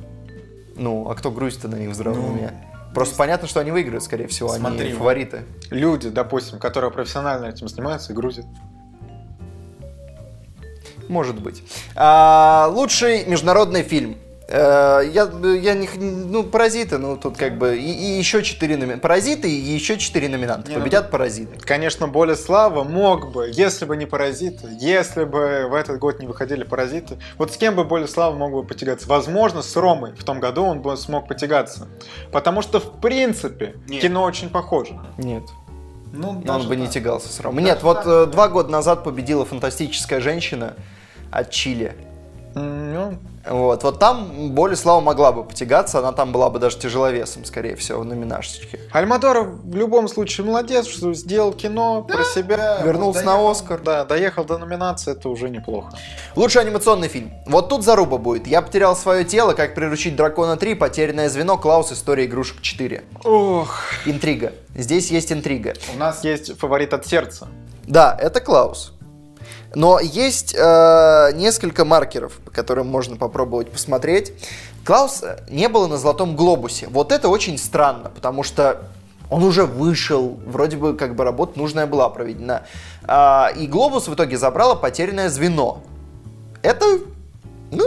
Ну, 0.74 1.08
а 1.08 1.14
кто 1.14 1.30
грузит 1.30 1.62
на 1.64 1.76
них 1.76 1.90
в 1.90 1.94
здравом 1.94 2.20
Ну, 2.20 2.26
уме? 2.32 2.52
Просто 2.94 3.14
понятно, 3.14 3.46
что 3.46 3.60
они 3.60 3.70
выиграют, 3.70 4.02
скорее 4.02 4.26
всего, 4.26 4.48
Смотри, 4.48 4.86
они 4.86 4.92
фавориты. 4.94 5.44
Люди, 5.70 6.10
допустим, 6.10 6.58
которые 6.58 6.90
профессионально 6.90 7.46
этим 7.46 7.68
занимаются 7.68 8.12
и 8.12 8.16
грузят. 8.16 8.44
Может 11.08 11.40
быть. 11.40 11.62
А, 11.94 12.68
лучший 12.72 13.24
международный 13.26 13.82
фильм. 13.82 14.16
Э, 14.46 15.00
Я, 15.10 15.30
я 15.54 15.74
не, 15.74 15.88
ну, 15.96 16.42
паразиты, 16.44 16.98
ну, 16.98 17.16
тут 17.16 17.36
как 17.38 17.56
бы, 17.56 17.78
и, 17.78 17.90
и 17.90 18.18
еще 18.18 18.42
четыре 18.42 18.76
номинанта. 18.76 19.00
Паразиты 19.02 19.50
и 19.50 19.54
еще 19.54 19.96
четыре 19.96 20.28
номинанта. 20.28 20.70
Не, 20.70 20.76
ну, 20.76 20.82
Победят 20.82 21.10
паразиты. 21.10 21.58
Конечно, 21.60 22.08
Болеслава 22.08 22.84
мог 22.84 23.32
бы, 23.32 23.50
если 23.50 23.86
бы 23.86 23.96
не 23.96 24.06
паразиты, 24.06 24.68
если 24.80 25.24
бы 25.24 25.66
в 25.70 25.74
этот 25.74 25.98
год 25.98 26.20
не 26.20 26.26
выходили 26.26 26.64
паразиты. 26.64 27.18
Вот 27.38 27.52
с 27.52 27.56
кем 27.56 27.74
бы 27.74 27.84
Болеслава 27.84 28.34
мог 28.36 28.52
бы 28.52 28.64
потягаться? 28.64 29.08
Возможно, 29.08 29.62
с 29.62 29.74
Ромой 29.76 30.12
в 30.12 30.24
том 30.24 30.40
году 30.40 30.64
он 30.64 30.82
бы 30.82 30.94
смог 30.96 31.26
потягаться. 31.26 31.88
Потому 32.30 32.60
что, 32.60 32.80
в 32.80 33.00
принципе, 33.00 33.76
Нет. 33.88 34.02
кино 34.02 34.24
очень 34.24 34.50
похоже. 34.50 35.00
Нет. 35.16 35.44
Ну, 36.12 36.42
он 36.46 36.68
бы 36.68 36.76
не 36.76 36.86
тягался 36.86 37.32
с 37.32 37.40
Ромой. 37.40 37.62
Нет, 37.62 37.82
вот 37.82 38.02
э, 38.04 38.26
два 38.26 38.48
года 38.48 38.68
назад 38.70 39.02
победила 39.04 39.44
фантастическая 39.44 40.20
женщина 40.20 40.74
от 41.34 41.50
Чили. 41.50 41.94
Ну, 42.56 43.18
Вот, 43.50 43.82
вот 43.82 43.98
там 43.98 44.52
Болеслава 44.54 45.00
могла 45.00 45.32
бы 45.32 45.42
потягаться, 45.42 45.98
она 45.98 46.12
там 46.12 46.30
была 46.30 46.50
бы 46.50 46.60
даже 46.60 46.78
тяжеловесом, 46.78 47.44
скорее 47.44 47.74
всего, 47.74 48.00
в 48.00 48.04
номинашечке. 48.04 48.78
Альмадоров 48.92 49.48
в 49.64 49.74
любом 49.74 50.06
случае 50.06 50.46
молодец, 50.46 50.86
что 50.86 51.12
сделал 51.14 51.52
кино 51.52 52.02
про 52.02 52.22
себя. 52.22 52.80
Вернулся 52.84 53.22
на 53.24 53.50
Оскар. 53.50 53.80
Да, 53.82 54.04
доехал 54.04 54.44
до 54.44 54.56
номинации, 54.58 55.10
это 55.12 55.28
уже 55.28 55.50
неплохо. 55.50 55.98
Лучший 56.36 56.62
анимационный 56.62 57.08
фильм. 57.08 57.32
Вот 57.46 57.68
тут 57.70 57.82
заруба 57.82 58.18
будет. 58.18 58.46
Я 58.46 58.62
потерял 58.62 58.94
свое 58.94 59.24
тело, 59.24 59.52
как 59.54 59.74
приручить 59.74 60.14
дракона 60.14 60.56
3, 60.56 60.74
потерянное 60.76 61.28
звено, 61.28 61.58
Клаус, 61.58 61.90
история 61.90 62.26
игрушек 62.26 62.62
4. 62.62 63.02
Ох, 63.24 63.80
Интрига. 64.06 64.52
Здесь 64.76 65.10
есть 65.10 65.32
интрига. 65.32 65.74
у 65.94 65.98
нас 65.98 66.22
есть 66.22 66.56
фаворит 66.56 66.94
от 66.94 67.04
сердца. 67.04 67.48
Да, 67.82 68.16
это 68.18 68.40
Клаус. 68.40 68.92
Но 69.74 69.98
есть 70.00 70.54
э, 70.56 71.30
несколько 71.34 71.84
маркеров, 71.84 72.34
по 72.44 72.50
которым 72.50 72.86
можно 72.86 73.16
попробовать 73.16 73.70
посмотреть. 73.70 74.32
Клауса 74.84 75.44
не 75.50 75.68
было 75.68 75.86
на 75.86 75.96
Золотом 75.96 76.36
Глобусе. 76.36 76.86
Вот 76.88 77.10
это 77.10 77.28
очень 77.28 77.58
странно, 77.58 78.10
потому 78.10 78.42
что 78.42 78.88
он 79.30 79.42
уже 79.42 79.64
вышел, 79.64 80.38
вроде 80.46 80.76
бы 80.76 80.94
как 80.94 81.16
бы 81.16 81.24
работа 81.24 81.58
нужная 81.58 81.86
была 81.86 82.08
проведена. 82.08 82.66
А, 83.04 83.50
и 83.56 83.66
Глобус 83.66 84.06
в 84.06 84.14
итоге 84.14 84.36
забрало 84.36 84.74
потерянное 84.74 85.28
звено. 85.28 85.82
Это, 86.62 86.98
ну, 87.70 87.84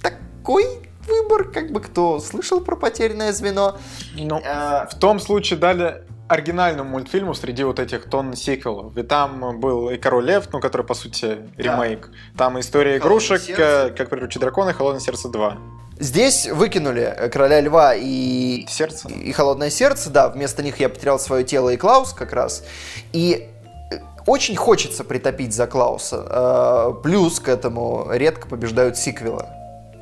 такой 0.00 0.66
выбор, 1.06 1.44
как 1.44 1.72
бы 1.72 1.80
кто 1.80 2.20
слышал 2.20 2.60
про 2.60 2.76
потерянное 2.76 3.32
звено. 3.32 3.78
Ну, 4.14 4.38
Э, 4.38 4.86
в 4.90 4.98
том 4.98 5.20
случае 5.20 5.58
дали 5.58 6.02
оригинальному 6.28 6.88
мультфильму 6.90 7.34
среди 7.34 7.64
вот 7.64 7.78
этих 7.78 8.08
тонн 8.08 8.34
сиквелов. 8.34 8.94
Ведь 8.94 9.08
там 9.08 9.60
был 9.60 9.90
и 9.90 9.96
Король 9.96 10.24
Лев, 10.26 10.48
ну, 10.52 10.60
который, 10.60 10.86
по 10.86 10.94
сути, 10.94 11.38
ремейк. 11.56 12.10
Там 12.36 12.58
история 12.58 12.96
игрушек, 12.96 13.42
сердце. 13.42 13.90
э, 13.90 13.90
как 13.90 14.08
приручить 14.08 14.40
дракона 14.40 14.70
и 14.70 14.72
Холодное 14.72 15.00
сердце 15.00 15.28
2. 15.28 15.58
Здесь 15.98 16.48
выкинули 16.48 17.02
э, 17.02 17.28
Короля 17.28 17.60
Льва 17.60 17.94
и 17.94 18.66
Сердце. 18.68 19.08
и 19.08 19.32
холодное 19.32 19.70
сердце, 19.70 20.10
да, 20.10 20.28
вместо 20.28 20.62
них 20.62 20.80
я 20.80 20.88
потерял 20.88 21.18
свое 21.18 21.44
тело 21.44 21.68
и 21.68 21.76
Клаус 21.76 22.12
как 22.14 22.32
раз. 22.32 22.64
И 23.12 23.48
э, 23.92 23.98
очень 24.26 24.56
хочется 24.56 25.04
притопить 25.04 25.52
за 25.52 25.66
Клауса. 25.66 26.96
Плюс 27.02 27.38
к 27.38 27.48
этому 27.48 28.08
редко 28.10 28.48
побеждают 28.48 28.96
сиквелы 28.96 29.44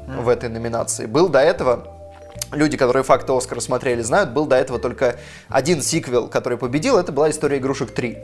в 0.07 0.29
этой 0.29 0.49
номинации. 0.49 1.07
Был 1.07 1.29
до 1.29 1.41
этого, 1.41 2.02
люди, 2.53 2.77
которые 2.77 3.03
факты 3.03 3.33
Оскара 3.33 3.61
смотрели, 3.61 4.03
знают, 4.03 4.31
был 4.31 4.47
до 4.47 4.57
этого 4.57 4.79
только 4.79 5.17
один 5.49 5.83
сиквел, 5.83 6.29
который 6.29 6.59
победил, 6.59 6.99
это 6.99 7.13
была 7.13 7.31
история 7.31 7.59
игрушек 7.59 7.91
3. 7.93 8.19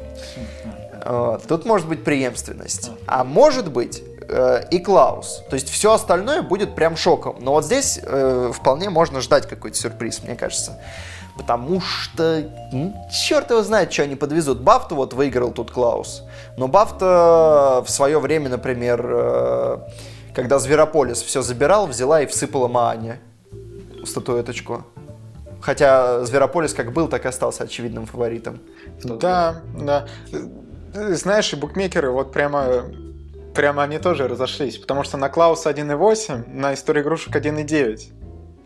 Вот. 1.07 1.47
Тут 1.47 1.64
может 1.64 1.88
быть 1.88 2.05
преемственность. 2.05 2.90
А 3.07 3.25
может 3.25 3.71
быть 3.71 4.03
э, 4.29 4.64
и 4.71 4.79
Клаус. 4.79 5.42
То 5.49 5.55
есть 5.55 5.71
все 5.71 5.92
остальное 5.92 6.42
будет 6.42 6.75
прям 6.75 6.97
шоком. 6.97 7.37
Но 7.40 7.53
вот 7.53 7.64
здесь 7.64 7.99
э, 8.03 8.53
вполне 8.55 8.90
можно 8.90 9.21
ждать 9.21 9.49
какой-то 9.49 9.77
сюрприз, 9.77 10.23
мне 10.25 10.37
кажется. 10.37 10.79
Потому 11.37 11.81
что 11.81 12.51
ну, 12.73 12.94
черт 13.11 13.51
его 13.51 13.62
знает, 13.62 13.92
что 13.92 14.03
они 14.03 14.16
подвезут. 14.16 14.61
Бафту 14.61 14.97
вот 14.97 15.14
выиграл 15.14 15.53
тут 15.53 15.71
Клаус. 15.71 16.25
Но 16.57 16.68
Бафта 16.68 17.83
в 17.87 17.90
свое 17.90 18.18
время, 18.18 18.51
например, 18.51 19.07
э, 19.09 19.79
когда 20.35 20.59
Зверополис 20.59 21.23
все 21.23 21.42
забирал, 21.42 21.87
взяла 21.87 22.23
и 22.23 22.27
всыпала 22.27 22.68
Маане 22.68 23.21
статуэточку. 24.09 24.85
Хотя 25.61 26.25
Зверополис 26.25 26.73
как 26.73 26.92
был, 26.92 27.09
так 27.09 27.25
и 27.25 27.29
остался 27.29 27.64
очевидным 27.64 28.07
фаворитом. 28.07 28.61
Да, 29.03 29.62
да. 29.79 30.07
Э, 30.94 31.14
Знаешь, 31.14 31.53
и 31.53 31.57
букмекеры 31.57 32.11
вот 32.11 32.33
прямо 32.33 32.85
прямо 33.55 33.83
они 33.83 33.99
тоже 33.99 34.29
разошлись, 34.29 34.79
потому 34.79 35.03
что 35.03 35.16
на 35.16 35.29
Клауса 35.29 35.71
1.8, 35.71 36.49
на 36.55 36.75
историю 36.75 37.03
игрушек 37.03 37.35
1.9. 37.35 38.12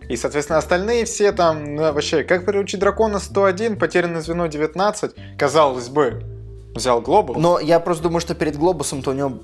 И, 0.09 0.16
соответственно, 0.16 0.59
остальные 0.59 1.07
все 1.07 1.33
там, 1.33 1.76
ну, 1.76 1.83
вообще, 1.94 2.24
как 2.24 2.44
приручить 2.44 2.78
дракона 2.78 3.18
101, 3.18 3.78
потерянное 3.78 4.20
звено 4.20 4.48
19, 4.48 5.14
казалось 5.38 5.88
бы, 5.88 6.22
взял 6.74 7.00
Глобал. 7.00 7.37
Но 7.37 7.59
я 7.59 7.81
просто 7.81 8.02
думаю, 8.02 8.20
что 8.20 8.35
перед 8.35 8.57
Глобусом-то 8.57 9.11
у 9.11 9.14
него 9.14 9.40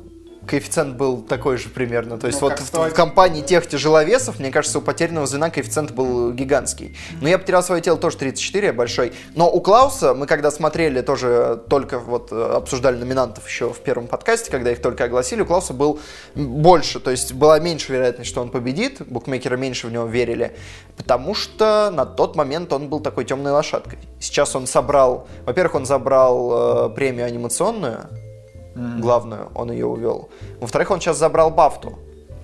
коэффициент 0.48 0.96
был 0.96 1.22
такой 1.22 1.58
же 1.58 1.68
примерно. 1.68 2.18
То 2.18 2.26
есть 2.26 2.40
Ну, 2.40 2.48
вот 2.48 2.58
в, 2.58 2.66
101. 2.66 2.92
в 2.92 2.94
компании 2.94 3.42
тех 3.42 3.68
тяжеловесов, 3.68 4.38
мне 4.38 4.50
кажется, 4.50 4.78
у 4.78 4.82
потерянного 4.82 5.26
звена 5.26 5.50
коэффициент 5.50 5.92
был 5.92 6.32
гигантский. 6.32 6.96
Но 7.20 7.28
я 7.28 7.38
потерял 7.38 7.62
свое 7.62 7.82
тело 7.82 7.98
тоже 7.98 8.16
34, 8.16 8.72
большой. 8.72 9.12
Но 9.34 9.50
у 9.50 9.60
Клауса, 9.60 10.14
мы 10.14 10.26
когда 10.26 10.50
смотрели, 10.50 11.02
тоже 11.02 11.62
только 11.68 11.98
вот 11.98 12.32
э, 12.32 12.52
обсуждали 12.56 12.96
номинантов 12.96 13.46
еще 13.46 13.72
в 13.72 13.78
первом 13.80 14.06
подкасте, 14.06 14.50
когда 14.50 14.72
их 14.72 14.80
только 14.80 15.04
огласили, 15.04 15.42
у 15.42 15.46
Клауса 15.46 15.74
был 15.74 16.00
больше, 16.34 17.00
то 17.00 17.10
есть 17.10 17.34
была 17.34 17.58
меньше 17.58 17.92
вероятность, 17.92 18.30
что 18.30 18.40
он 18.40 18.50
победит, 18.50 19.02
букмекеры 19.06 19.56
меньше 19.56 19.86
в 19.86 19.92
него 19.92 20.06
верили, 20.06 20.56
потому 20.96 21.34
что 21.34 21.90
на 21.92 22.06
тот 22.06 22.36
момент 22.36 22.72
он 22.72 22.88
был 22.88 23.00
такой 23.00 23.24
темной 23.24 23.52
лошадкой. 23.52 23.98
Сейчас 24.20 24.56
он 24.56 24.66
собрал, 24.66 25.28
во-первых, 25.44 25.74
он 25.74 25.86
забрал 25.86 26.86
э, 26.86 26.94
премию 26.94 27.26
анимационную, 27.26 28.08
главную, 29.00 29.50
он 29.54 29.70
ее 29.70 29.86
увел. 29.86 30.30
Во-вторых, 30.60 30.90
он 30.90 31.00
сейчас 31.00 31.18
забрал 31.18 31.50
Бафту. 31.50 31.98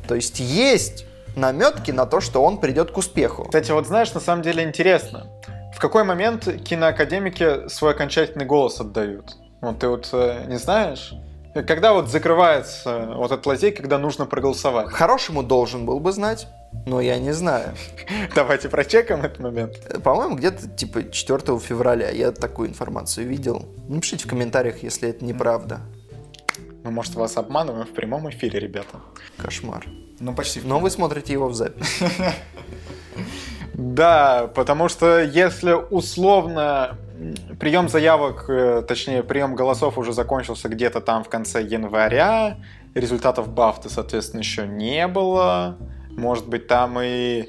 То 0.08 0.14
есть 0.14 0.40
есть 0.40 1.06
наметки 1.36 1.90
на 1.90 2.06
то, 2.06 2.20
что 2.20 2.42
он 2.42 2.58
придет 2.58 2.90
к 2.90 2.98
успеху. 2.98 3.44
Кстати, 3.44 3.72
вот 3.72 3.86
знаешь, 3.86 4.12
на 4.14 4.20
самом 4.20 4.42
деле 4.42 4.64
интересно, 4.64 5.26
в 5.74 5.80
какой 5.80 6.04
момент 6.04 6.48
киноакадемики 6.64 7.68
свой 7.68 7.92
окончательный 7.92 8.44
голос 8.44 8.80
отдают? 8.80 9.36
Вот 9.60 9.78
ты 9.78 9.88
вот 9.88 10.08
э, 10.12 10.44
не 10.46 10.58
знаешь? 10.58 11.14
Когда 11.54 11.92
вот 11.92 12.08
закрывается 12.08 13.12
вот 13.14 13.30
этот 13.30 13.46
лазей, 13.46 13.70
когда 13.70 13.98
нужно 13.98 14.26
проголосовать? 14.26 14.90
Хорошему 14.90 15.42
должен 15.42 15.86
был 15.86 16.00
бы 16.00 16.10
знать, 16.10 16.48
но 16.84 17.00
я 17.00 17.18
не 17.18 17.32
знаю. 17.32 17.74
Давайте 18.34 18.68
прочекаем 18.68 19.24
этот 19.24 19.38
момент. 19.38 19.80
Э, 19.88 20.00
По-моему, 20.00 20.36
где-то 20.36 20.68
типа 20.68 21.10
4 21.10 21.58
февраля 21.60 22.10
я 22.10 22.32
такую 22.32 22.68
информацию 22.68 23.26
видел. 23.26 23.66
Напишите 23.88 24.26
в 24.26 24.28
комментариях, 24.28 24.82
если 24.82 25.08
это 25.08 25.24
неправда. 25.24 25.80
Мы, 26.84 26.90
может, 26.90 27.14
вас 27.14 27.36
обманываем 27.38 27.86
в 27.86 27.92
прямом 27.92 28.28
эфире, 28.28 28.60
ребята. 28.60 29.00
Кошмар. 29.38 29.86
Ну, 30.20 30.34
почти. 30.34 30.60
Но 30.62 30.78
вы 30.80 30.90
смотрите 30.90 31.32
его 31.32 31.48
в 31.48 31.54
запись. 31.54 32.00
Да, 33.76 34.52
потому 34.54 34.88
что 34.88 35.20
если 35.20 35.72
условно 35.72 36.96
прием 37.58 37.88
заявок, 37.88 38.44
э, 38.48 38.84
точнее 38.86 39.24
прием 39.24 39.56
голосов 39.56 39.98
уже 39.98 40.12
закончился 40.12 40.68
где-то 40.68 41.00
там 41.00 41.24
в 41.24 41.28
конце 41.28 41.60
января, 41.60 42.58
результатов 42.94 43.48
бафты, 43.48 43.90
соответственно, 43.90 44.40
еще 44.40 44.68
не 44.68 45.08
было. 45.08 45.76
Может 46.10 46.48
быть, 46.48 46.68
там 46.68 47.00
и 47.00 47.48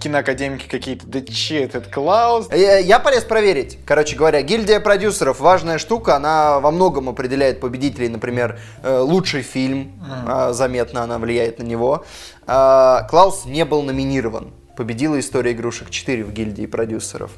киноакадемики 0.00 0.68
какие-то, 0.68 1.06
да 1.06 1.20
че 1.20 1.62
этот 1.62 1.88
Клаус? 1.88 2.48
Я, 2.52 2.78
я 2.78 2.98
полез 2.98 3.24
проверить. 3.24 3.78
Короче 3.84 4.16
говоря, 4.16 4.42
гильдия 4.42 4.80
продюсеров 4.80 5.40
важная 5.40 5.78
штука, 5.78 6.16
она 6.16 6.60
во 6.60 6.70
многом 6.70 7.08
определяет 7.08 7.60
победителей, 7.60 8.08
например, 8.08 8.58
э, 8.82 8.98
лучший 8.98 9.42
фильм, 9.42 9.92
а, 10.26 10.52
заметно 10.52 11.02
она 11.02 11.18
влияет 11.18 11.58
на 11.58 11.64
него. 11.64 12.04
А, 12.46 13.06
Клаус 13.10 13.44
не 13.46 13.64
был 13.64 13.82
номинирован. 13.82 14.52
Победила 14.76 15.18
история 15.18 15.52
игрушек 15.52 15.90
4 15.90 16.24
в 16.24 16.32
гильдии 16.32 16.66
продюсеров. 16.66 17.30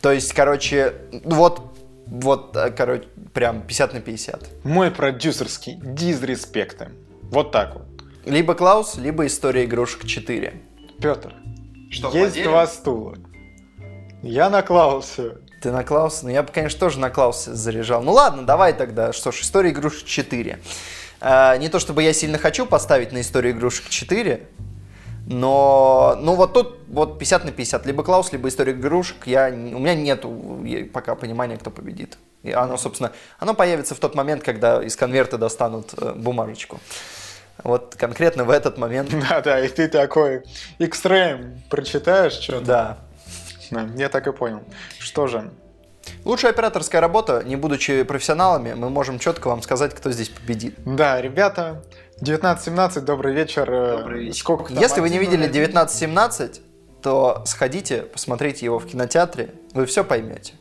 То 0.00 0.12
есть, 0.12 0.32
короче, 0.34 0.94
вот, 1.24 1.62
вот, 2.06 2.56
э, 2.56 2.70
короче, 2.70 3.04
прям 3.32 3.62
50 3.62 3.94
на 3.94 4.00
50. 4.00 4.64
Мой 4.64 4.90
продюсерский 4.90 5.80
дизреспекты. 5.82 6.90
Вот 7.22 7.52
так 7.52 7.74
вот. 7.74 7.86
Либо 8.26 8.54
Клаус, 8.54 8.96
либо 8.96 9.26
история 9.26 9.64
игрушек 9.64 10.06
4. 10.06 10.54
Петр, 11.00 11.34
Что, 11.90 12.10
есть 12.12 12.30
поделим? 12.32 12.50
два 12.50 12.66
стула. 12.66 13.14
Я 14.22 14.48
на 14.50 14.62
Клаусе. 14.62 15.38
Ты 15.60 15.70
на 15.70 15.82
Клауса? 15.84 16.24
Ну, 16.24 16.30
я 16.30 16.42
бы, 16.42 16.50
конечно, 16.52 16.78
тоже 16.78 16.98
на 16.98 17.10
Клауса 17.10 17.54
заряжал. 17.54 18.02
Ну 18.02 18.12
ладно, 18.12 18.44
давай 18.44 18.72
тогда. 18.72 19.12
Что 19.12 19.32
ж, 19.32 19.40
история 19.40 19.70
игрушек 19.70 20.06
4. 20.06 20.58
А, 21.20 21.56
не 21.56 21.68
то 21.68 21.78
чтобы 21.78 22.02
я 22.02 22.12
сильно 22.12 22.38
хочу 22.38 22.66
поставить 22.66 23.12
на 23.12 23.20
историю 23.20 23.54
игрушек 23.54 23.88
4, 23.88 24.46
но, 25.26 26.18
ну 26.20 26.34
вот 26.34 26.52
тут 26.52 26.80
вот 26.88 27.18
50 27.18 27.44
на 27.46 27.52
50. 27.52 27.86
Либо 27.86 28.02
Клаус, 28.02 28.32
либо 28.32 28.48
история 28.48 28.72
игрушек. 28.72 29.26
Я, 29.26 29.48
у 29.48 29.78
меня 29.78 29.94
нету 29.94 30.62
пока 30.92 31.14
понимания, 31.14 31.56
кто 31.56 31.70
победит. 31.70 32.18
И 32.42 32.52
оно, 32.52 32.76
собственно, 32.76 33.12
оно 33.38 33.54
появится 33.54 33.94
в 33.94 33.98
тот 33.98 34.14
момент, 34.14 34.42
когда 34.42 34.82
из 34.82 34.96
конверта 34.96 35.38
достанут 35.38 35.94
э, 35.96 36.12
бумажечку. 36.14 36.78
Вот 37.62 37.94
конкретно 37.96 38.44
в 38.44 38.50
этот 38.50 38.78
момент. 38.78 39.10
Да, 39.28 39.40
да, 39.40 39.60
и 39.64 39.68
ты 39.68 39.88
такой 39.88 40.42
экстрем 40.78 41.62
прочитаешь 41.70 42.32
что-то. 42.32 42.64
Да. 42.64 42.98
да. 43.70 43.88
Я 43.96 44.08
так 44.08 44.26
и 44.26 44.32
понял. 44.32 44.62
Что 44.98 45.26
же, 45.26 45.50
Лучшая 46.24 46.52
операторская 46.52 47.00
работа, 47.00 47.42
не 47.44 47.56
будучи 47.56 48.02
профессионалами, 48.02 48.74
мы 48.74 48.90
можем 48.90 49.18
четко 49.18 49.48
вам 49.48 49.62
сказать, 49.62 49.94
кто 49.94 50.10
здесь 50.12 50.28
победит. 50.28 50.74
Да, 50.84 51.20
ребята, 51.20 51.82
19-17, 52.20 53.00
добрый 53.00 53.34
вечер. 53.34 53.70
Э, 53.70 53.98
добрый 53.98 54.24
вечер. 54.24 54.38
Сколько 54.38 54.72
там? 54.72 54.82
Если 54.82 55.00
вы 55.00 55.10
не 55.10 55.18
видели 55.18 55.48
19-17, 55.48 56.60
то 57.02 57.42
сходите, 57.46 58.02
посмотрите 58.02 58.64
его 58.64 58.78
в 58.78 58.86
кинотеатре, 58.86 59.54
вы 59.72 59.86
все 59.86 60.04
поймете. 60.04 60.54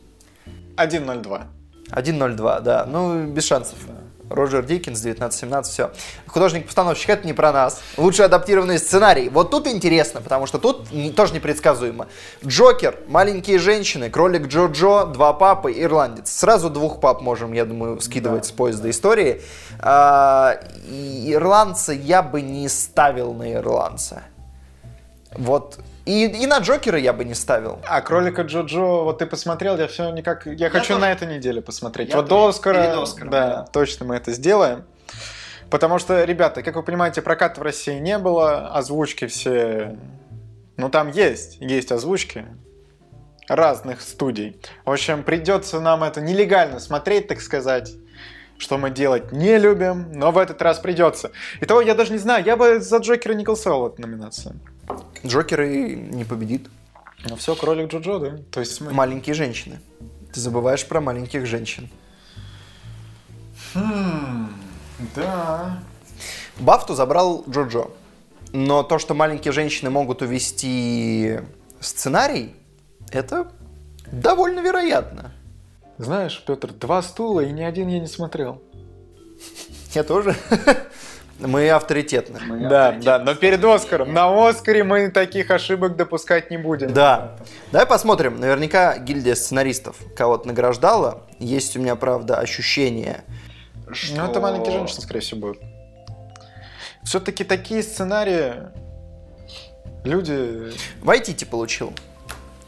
1.02. 0.78 1.44
1.02, 1.90 2.62
да. 2.62 2.86
Ну, 2.86 3.28
без 3.28 3.46
шансов. 3.46 3.78
Да. 3.88 4.03
Роджер 4.34 4.64
Диккенс, 4.64 5.00
1917, 5.00 5.72
все. 5.74 5.92
Художник-постановщик, 6.28 7.10
это 7.10 7.28
не 7.28 7.34
про 7.34 7.52
нас. 7.52 7.82
Лучший 7.98 8.26
адаптированный 8.26 8.80
сценарий. 8.80 9.30
Вот 9.30 9.52
тут 9.52 9.68
интересно, 9.68 10.22
потому 10.22 10.46
что 10.46 10.58
тут 10.58 10.92
не, 10.92 11.12
тоже 11.12 11.34
непредсказуемо. 11.34 12.08
Джокер, 12.46 12.98
маленькие 13.08 13.60
женщины, 13.60 14.10
кролик 14.10 14.48
Джо-Джо, 14.48 15.06
два 15.12 15.34
папы, 15.34 15.74
ирландец. 15.76 16.32
Сразу 16.32 16.70
двух 16.70 17.00
пап 17.00 17.22
можем, 17.22 17.54
я 17.54 17.66
думаю, 17.66 18.00
скидывать 18.02 18.44
да. 18.44 18.48
с 18.48 18.52
поезда 18.52 18.90
истории. 18.90 19.42
А, 19.80 20.60
ирландца 20.88 21.94
я 21.94 22.22
бы 22.22 22.42
не 22.42 22.68
ставил 22.70 23.34
на 23.34 23.54
ирландца. 23.54 24.24
Вот 25.36 25.80
и, 26.06 26.26
и 26.26 26.48
на 26.48 26.60
Джокера 26.60 27.00
я 27.00 27.14
бы 27.14 27.24
не 27.24 27.34
ставил. 27.34 27.80
А 27.88 28.02
кролика 28.02 28.42
Джо-Джо, 28.42 29.04
вот 29.04 29.20
ты 29.20 29.26
посмотрел, 29.26 29.78
я 29.78 29.88
все 29.88 30.10
никак. 30.12 30.46
Я, 30.46 30.54
я 30.54 30.70
хочу 30.70 30.90
тоже... 30.90 31.00
на 31.00 31.12
этой 31.12 31.34
неделе 31.34 31.62
посмотреть. 31.62 32.10
Я 32.10 32.18
вот 32.18 32.28
тоже. 32.28 32.42
до 32.42 32.48
Оскара. 32.50 32.94
До 32.94 33.02
Оскара 33.04 33.30
да, 33.30 33.56
да, 33.56 33.64
точно 33.72 34.06
мы 34.06 34.16
это 34.16 34.32
сделаем. 34.34 34.84
Потому 35.70 36.00
что, 36.00 36.24
ребята, 36.26 36.62
как 36.62 36.76
вы 36.76 36.84
понимаете, 36.84 37.22
проката 37.22 37.60
в 37.60 37.64
России 37.64 38.00
не 38.00 38.18
было, 38.18 38.68
озвучки 38.68 39.28
все. 39.28 39.98
Ну 40.76 40.90
там 40.90 41.10
есть, 41.10 41.58
есть 41.62 41.92
озвучки 41.92 42.46
разных 43.48 44.02
студий. 44.02 44.60
В 44.86 44.92
общем, 44.92 45.24
придется 45.24 45.80
нам 45.80 46.04
это 46.04 46.20
нелегально 46.20 46.80
смотреть, 46.80 47.28
так 47.28 47.40
сказать 47.40 47.94
что 48.58 48.78
мы 48.78 48.92
делать 48.92 49.32
не 49.32 49.58
любим, 49.58 50.12
но 50.14 50.32
в 50.32 50.38
этот 50.38 50.62
раз 50.62 50.80
придется. 50.80 51.32
Итого 51.62 51.82
я 51.82 51.96
даже 51.96 52.12
не 52.12 52.18
знаю, 52.18 52.44
я 52.46 52.56
бы 52.56 52.80
за 52.80 52.98
Джокера 52.98 53.34
не 53.34 53.44
голосовал 53.44 53.88
эту 53.88 54.02
номинацию. 54.02 54.60
Джокер 55.26 55.62
и 55.62 55.96
не 55.96 56.26
победит. 56.26 56.70
Ну 57.26 57.36
все, 57.36 57.56
кролик 57.56 57.92
Джоджо, 57.92 58.20
да? 58.20 58.38
То 58.52 58.60
есть 58.60 58.82
мы... 58.82 58.92
Маленькие 58.92 59.34
женщины. 59.34 59.80
Ты 60.34 60.40
забываешь 60.40 60.86
про 60.86 61.00
маленьких 61.00 61.46
женщин. 61.46 61.90
Хм, 63.74 64.50
да. 65.16 65.80
Бафту 66.60 66.96
забрал 66.96 67.44
Джоджо. 67.50 67.90
Но 68.52 68.84
то, 68.84 69.00
что 69.00 69.14
маленькие 69.14 69.52
женщины 69.52 69.90
могут 69.90 70.22
увести 70.22 71.40
сценарий, 71.80 72.56
это 73.12 73.52
довольно 74.12 74.60
вероятно. 74.60 75.32
Знаешь, 75.98 76.44
Петр, 76.46 76.72
два 76.74 77.02
стула 77.02 77.42
и 77.42 77.52
ни 77.52 77.62
один 77.62 77.88
я 77.88 78.00
не 78.00 78.08
смотрел. 78.08 78.62
Я 79.94 80.04
тоже. 80.04 80.36
Мы 81.40 81.70
авторитетны. 81.70 82.40
Мы 82.46 82.70
да, 82.70 82.88
авторитетны. 82.88 83.06
да, 83.06 83.20
но 83.20 83.36
перед 83.36 83.64
Оскаром. 83.64 84.14
На 84.14 84.48
Оскаре 84.48 84.84
мы 84.84 85.10
таких 85.10 85.52
ошибок 85.52 85.96
допускать 85.96 86.52
не 86.52 86.58
будем. 86.58 86.94
Да. 86.94 87.36
Давай 87.72 87.86
посмотрим. 87.86 88.40
Наверняка 88.40 88.98
гильдия 88.98 89.36
сценаристов 89.36 89.98
кого-то 90.16 90.48
награждала. 90.48 91.24
Есть 91.40 91.76
у 91.76 91.80
меня, 91.80 91.96
правда, 91.96 92.38
ощущение, 92.38 93.24
что... 93.92 94.16
Ну, 94.16 94.26
это 94.30 94.40
маленькие 94.40 94.74
женщины, 94.74 95.02
скорее 95.02 95.20
всего, 95.20 95.42
будут. 95.42 95.62
Все-таки 97.04 97.44
такие 97.44 97.84
сценарии 97.84 98.54
люди... 100.04 100.72
Вайтити 101.02 101.46
получил 101.46 101.94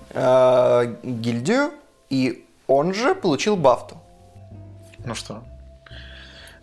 э, 0.10 0.96
гильдию, 1.04 1.72
и 2.10 2.45
он 2.68 2.94
же 2.94 3.16
получил 3.16 3.56
Бафту. 3.56 3.98
Ну 5.06 5.16
что, 5.16 5.44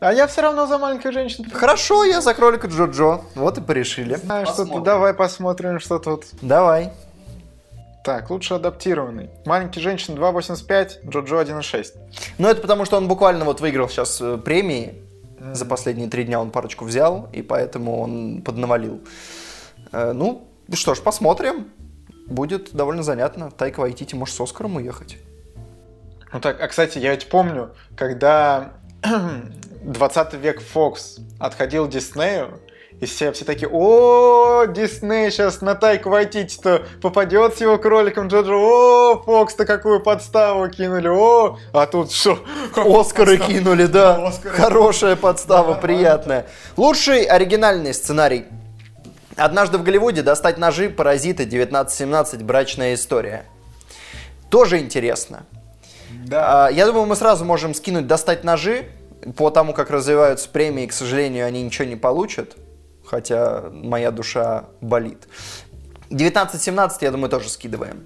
а 0.02 0.12
я 0.12 0.26
все 0.26 0.42
равно 0.42 0.66
за 0.66 0.78
маленьких 0.78 1.12
женщин. 1.12 1.48
Хорошо, 1.48 2.02
я 2.04 2.20
за 2.20 2.34
кролика 2.34 2.66
Джо-Джо. 2.66 3.20
Вот 3.36 3.58
и 3.58 3.60
порешили. 3.60 4.16
Знаешь, 4.16 4.48
что 4.48 4.80
давай 4.80 5.14
посмотрим, 5.14 5.78
что 5.78 6.00
тут. 6.00 6.24
Давай. 6.42 6.92
Так, 8.02 8.30
лучше 8.30 8.54
адаптированный. 8.54 9.30
Маленький 9.44 9.80
женщин 9.80 10.14
2.85, 10.14 11.08
Джо-Джо 11.08 11.44
1.6. 11.44 11.86
Ну, 12.38 12.48
это 12.48 12.60
потому, 12.60 12.84
что 12.84 12.96
он 12.96 13.06
буквально 13.06 13.44
вот 13.44 13.60
выиграл 13.60 13.88
сейчас 13.88 14.20
э, 14.20 14.38
премии. 14.38 14.94
Mm. 15.38 15.54
За 15.54 15.64
последние 15.64 16.08
три 16.08 16.24
дня 16.24 16.40
он 16.40 16.50
парочку 16.50 16.84
взял, 16.84 17.28
и 17.32 17.42
поэтому 17.42 18.00
он 18.00 18.42
поднавалил. 18.42 19.02
Э, 19.92 20.10
ну, 20.12 20.48
что 20.72 20.96
ж, 20.96 21.00
посмотрим. 21.00 21.70
Будет 22.26 22.72
довольно 22.72 23.04
занятно. 23.04 23.52
Тайка 23.52 23.78
Вайтити 23.78 24.16
может 24.16 24.34
с 24.34 24.40
Оскаром 24.40 24.74
уехать. 24.74 25.16
Ну 26.32 26.40
так, 26.40 26.60
а 26.60 26.68
кстати, 26.68 26.98
я 26.98 27.10
ведь 27.10 27.28
помню, 27.28 27.74
когда 27.96 28.72
20 29.82 30.34
век 30.34 30.62
Фокс 30.62 31.18
отходил 31.38 31.86
Диснею, 31.88 32.60
и 33.00 33.04
все, 33.04 33.32
все 33.32 33.44
такие, 33.44 33.68
о, 33.68 34.64
Дисней 34.66 35.30
сейчас 35.30 35.60
на 35.60 35.74
Тайку 35.74 36.08
Вайтити-то 36.08 36.84
попадет 37.02 37.56
с 37.56 37.60
его 37.60 37.76
кроликом 37.76 38.28
Джоджо, 38.28 38.54
о, 38.54 39.22
Фокс-то 39.24 39.66
какую 39.66 40.00
подставу 40.00 40.68
кинули, 40.68 41.08
о, 41.08 41.58
а 41.72 41.86
тут 41.86 42.12
что? 42.12 42.38
Оскары 42.76 43.36
подстав... 43.36 43.46
кинули, 43.48 43.86
да, 43.86 44.26
Оскары. 44.28 44.54
хорошая 44.54 45.16
подстава, 45.16 45.74
да, 45.74 45.80
приятная. 45.80 46.46
Лучший 46.76 47.24
оригинальный 47.24 47.92
сценарий. 47.92 48.46
Однажды 49.36 49.78
в 49.78 49.82
Голливуде 49.82 50.22
достать 50.22 50.58
ножи, 50.58 50.88
паразиты, 50.88 51.42
1917, 51.42 52.42
брачная 52.42 52.94
история. 52.94 53.44
Тоже 54.48 54.78
интересно. 54.78 55.44
Да. 56.26 56.66
А, 56.66 56.70
я 56.70 56.86
думаю, 56.86 57.06
мы 57.06 57.16
сразу 57.16 57.44
можем 57.44 57.74
скинуть 57.74 58.06
достать 58.06 58.44
ножи, 58.44 58.86
по 59.36 59.50
тому, 59.50 59.72
как 59.72 59.90
развиваются 59.90 60.48
премии, 60.48 60.86
к 60.86 60.92
сожалению, 60.92 61.46
они 61.46 61.62
ничего 61.62 61.86
не 61.86 61.96
получат, 61.96 62.56
хотя 63.04 63.64
моя 63.72 64.10
душа 64.10 64.64
болит. 64.80 65.28
19-17, 66.10 66.90
я 67.00 67.10
думаю, 67.10 67.30
тоже 67.30 67.48
скидываем. 67.48 68.04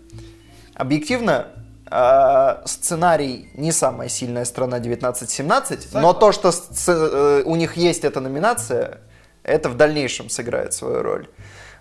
Объективно, 0.74 1.48
э, 1.90 2.62
сценарий 2.66 3.50
не 3.54 3.72
самая 3.72 4.08
сильная 4.08 4.44
страна 4.44 4.78
19-17, 4.78 5.98
но 6.00 6.12
то, 6.12 6.32
что 6.32 6.52
э, 6.86 7.42
у 7.44 7.56
них 7.56 7.76
есть 7.76 8.04
эта 8.04 8.20
номинация, 8.20 9.00
это 9.42 9.68
в 9.68 9.76
дальнейшем 9.76 10.28
сыграет 10.28 10.74
свою 10.74 11.02
роль. 11.02 11.28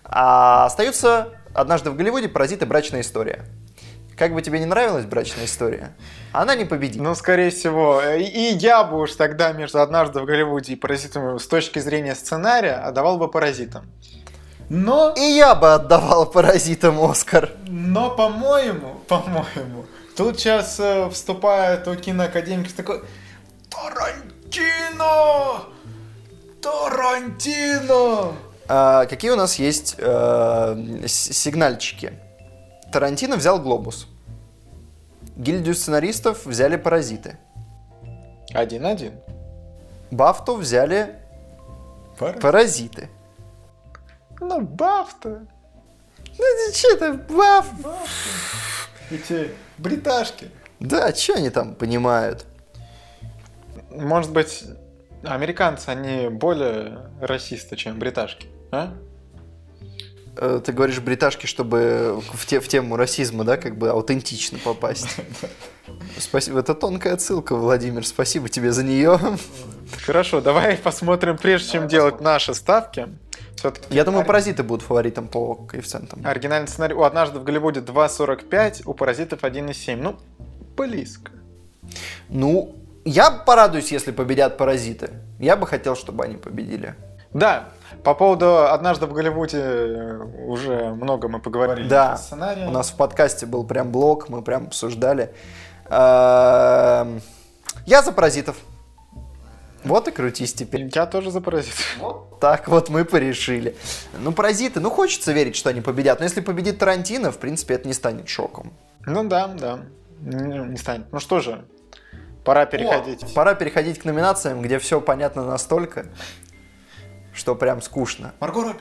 А 0.04 0.66
остаются 0.66 1.28
«Однажды 1.52 1.90
в 1.90 1.96
Голливуде», 1.96 2.28
«Паразиты. 2.28 2.64
Брачная 2.64 3.00
история». 3.00 3.44
Как 4.16 4.32
бы 4.32 4.40
тебе 4.40 4.58
не 4.58 4.64
нравилась 4.64 5.04
брачная 5.04 5.44
история, 5.44 5.94
она 6.32 6.54
не 6.54 6.64
победит. 6.64 7.02
Ну, 7.02 7.14
скорее 7.14 7.50
всего. 7.50 8.00
И, 8.00 8.54
я 8.54 8.82
бы 8.82 8.98
уж 8.98 9.12
тогда 9.12 9.52
между 9.52 9.82
«Однажды 9.82 10.20
в 10.20 10.24
Голливуде» 10.24 10.72
и 10.72 10.76
«Паразитом» 10.76 11.38
с 11.38 11.46
точки 11.46 11.80
зрения 11.80 12.14
сценария 12.14 12.76
отдавал 12.76 13.18
бы 13.18 13.28
«Паразитам». 13.28 13.84
Но... 14.70 15.12
И 15.16 15.20
я 15.20 15.54
бы 15.54 15.74
отдавал 15.74 16.24
«Паразитам» 16.26 16.98
Оскар. 17.04 17.50
Но, 17.68 18.10
по-моему, 18.10 19.00
по-моему, 19.06 19.84
тут 20.16 20.40
сейчас 20.40 20.80
э, 20.80 21.10
вступает 21.10 21.86
у 21.86 21.94
киноакадемики 21.94 22.72
такой 22.72 23.02
«Тарантино! 23.70 25.64
Тарантино!» 26.62 28.32
а, 28.66 29.04
Какие 29.04 29.30
у 29.32 29.36
нас 29.36 29.56
есть 29.56 29.96
э, 29.98 31.04
сигнальчики? 31.06 32.14
Тарантино 32.96 33.36
взял 33.36 33.60
«Глобус». 33.60 34.08
Гильдию 35.36 35.74
сценаристов 35.74 36.46
взяли 36.46 36.78
«Паразиты». 36.78 37.36
Один-один. 38.54 39.12
Бафту 40.10 40.54
взяли 40.54 41.20
Паразиты. 42.18 42.40
«Паразиты». 42.40 43.08
Ну, 44.40 44.62
Бафта. 44.62 45.46
Ну, 46.38 46.44
что 46.72 46.94
это, 46.94 47.12
Баф? 47.12 47.66
Эти 49.10 49.50
бриташки. 49.76 50.50
Да, 50.80 51.14
что 51.14 51.34
они 51.34 51.50
там 51.50 51.74
понимают? 51.74 52.46
Может 53.90 54.32
быть, 54.32 54.64
американцы, 55.22 55.90
они 55.90 56.30
более 56.30 57.10
расисты, 57.20 57.76
чем 57.76 57.98
бриташки, 57.98 58.48
а? 58.72 58.94
Э, 60.36 60.60
Ты 60.64 60.72
говоришь 60.72 60.98
бриташки, 61.00 61.46
чтобы 61.46 62.22
в, 62.32 62.46
те- 62.46 62.60
в 62.60 62.68
тему 62.68 62.96
расизма, 62.96 63.44
да, 63.44 63.56
как 63.56 63.76
бы 63.78 63.90
аутентично 63.90 64.58
попасть. 64.58 65.16
Спасибо. 66.18 66.60
Это 66.60 66.74
тонкая 66.74 67.14
отсылка, 67.14 67.54
Владимир. 67.54 68.06
Спасибо 68.06 68.48
тебе 68.48 68.72
за 68.72 68.82
нее. 68.84 69.18
Хорошо, 70.04 70.40
давай 70.40 70.76
посмотрим, 70.76 71.38
прежде 71.38 71.72
чем 71.72 71.88
делать 71.88 72.20
наши 72.20 72.54
ставки. 72.54 73.08
Все-таки 73.56 73.94
Я 73.94 74.04
думаю, 74.04 74.24
паразиты 74.26 74.62
будут 74.62 74.84
фаворитом 74.84 75.28
по 75.28 75.54
коэффициентам. 75.54 76.20
оригинальный 76.26 76.68
сценарий 76.68 76.94
у 76.94 77.02
«Однажды 77.04 77.38
в 77.38 77.44
Голливуде» 77.44 77.80
2.45, 77.80 78.82
у 78.84 78.92
«Паразитов» 78.94 79.40
1.7. 79.42 79.96
Ну, 79.96 80.16
близко. 80.76 81.30
Ну, 82.28 82.74
я 83.04 83.30
порадуюсь, 83.30 83.92
если 83.92 84.10
победят 84.10 84.58
паразиты. 84.58 85.10
Я 85.38 85.56
бы 85.56 85.66
хотел, 85.66 85.96
чтобы 85.96 86.24
они 86.24 86.36
победили. 86.36 86.94
Да, 87.32 87.68
по 88.04 88.14
поводу 88.14 88.66
«Однажды 88.68 89.06
в 89.06 89.12
Голливуде» 89.12 89.58
э, 89.58 90.22
уже 90.46 90.90
много 90.90 91.28
мы 91.28 91.40
поговорили. 91.40 91.88
Да, 91.88 92.12
о 92.12 92.16
сценарии. 92.16 92.66
у 92.66 92.70
нас 92.70 92.90
в 92.90 92.96
подкасте 92.96 93.46
был 93.46 93.64
прям 93.64 93.90
блог, 93.90 94.28
мы 94.28 94.42
прям 94.42 94.66
обсуждали. 94.66 95.32
Эм, 95.88 97.20
Я 97.86 98.02
за 98.02 98.12
паразитов. 98.12 98.56
Вот 99.84 100.08
и 100.08 100.10
крутись 100.10 100.52
теперь. 100.52 100.90
Я 100.92 101.06
тоже 101.06 101.30
за 101.30 101.40
«Паразитов». 101.40 101.96
Вот 102.00 102.40
так 102.40 102.66
вот 102.66 102.88
мы 102.88 103.04
порешили. 103.04 103.76
Ну, 104.18 104.32
паразиты, 104.32 104.80
ну 104.80 104.90
хочется 104.90 105.32
верить, 105.32 105.54
что 105.54 105.70
они 105.70 105.80
победят. 105.80 106.18
Но 106.18 106.24
если 106.24 106.40
победит 106.40 106.78
Тарантино, 106.78 107.30
в 107.30 107.38
принципе, 107.38 107.74
это 107.74 107.86
не 107.86 107.94
станет 107.94 108.28
шоком. 108.28 108.72
Ну 109.06 109.22
да, 109.24 109.46
да. 109.46 109.78
Не, 110.20 110.58
не 110.58 110.76
станет. 110.76 111.12
Ну 111.12 111.20
что 111.20 111.38
же, 111.38 111.64
пора 112.44 112.66
переходить. 112.66 113.32
Пора 113.32 113.54
переходить 113.54 114.00
к 114.00 114.04
номинациям, 114.04 114.60
где 114.60 114.80
все 114.80 115.00
понятно 115.00 115.44
настолько, 115.44 116.06
что 117.36 117.54
прям 117.54 117.82
скучно. 117.82 118.32
Марго 118.40 118.62
Робби. 118.62 118.80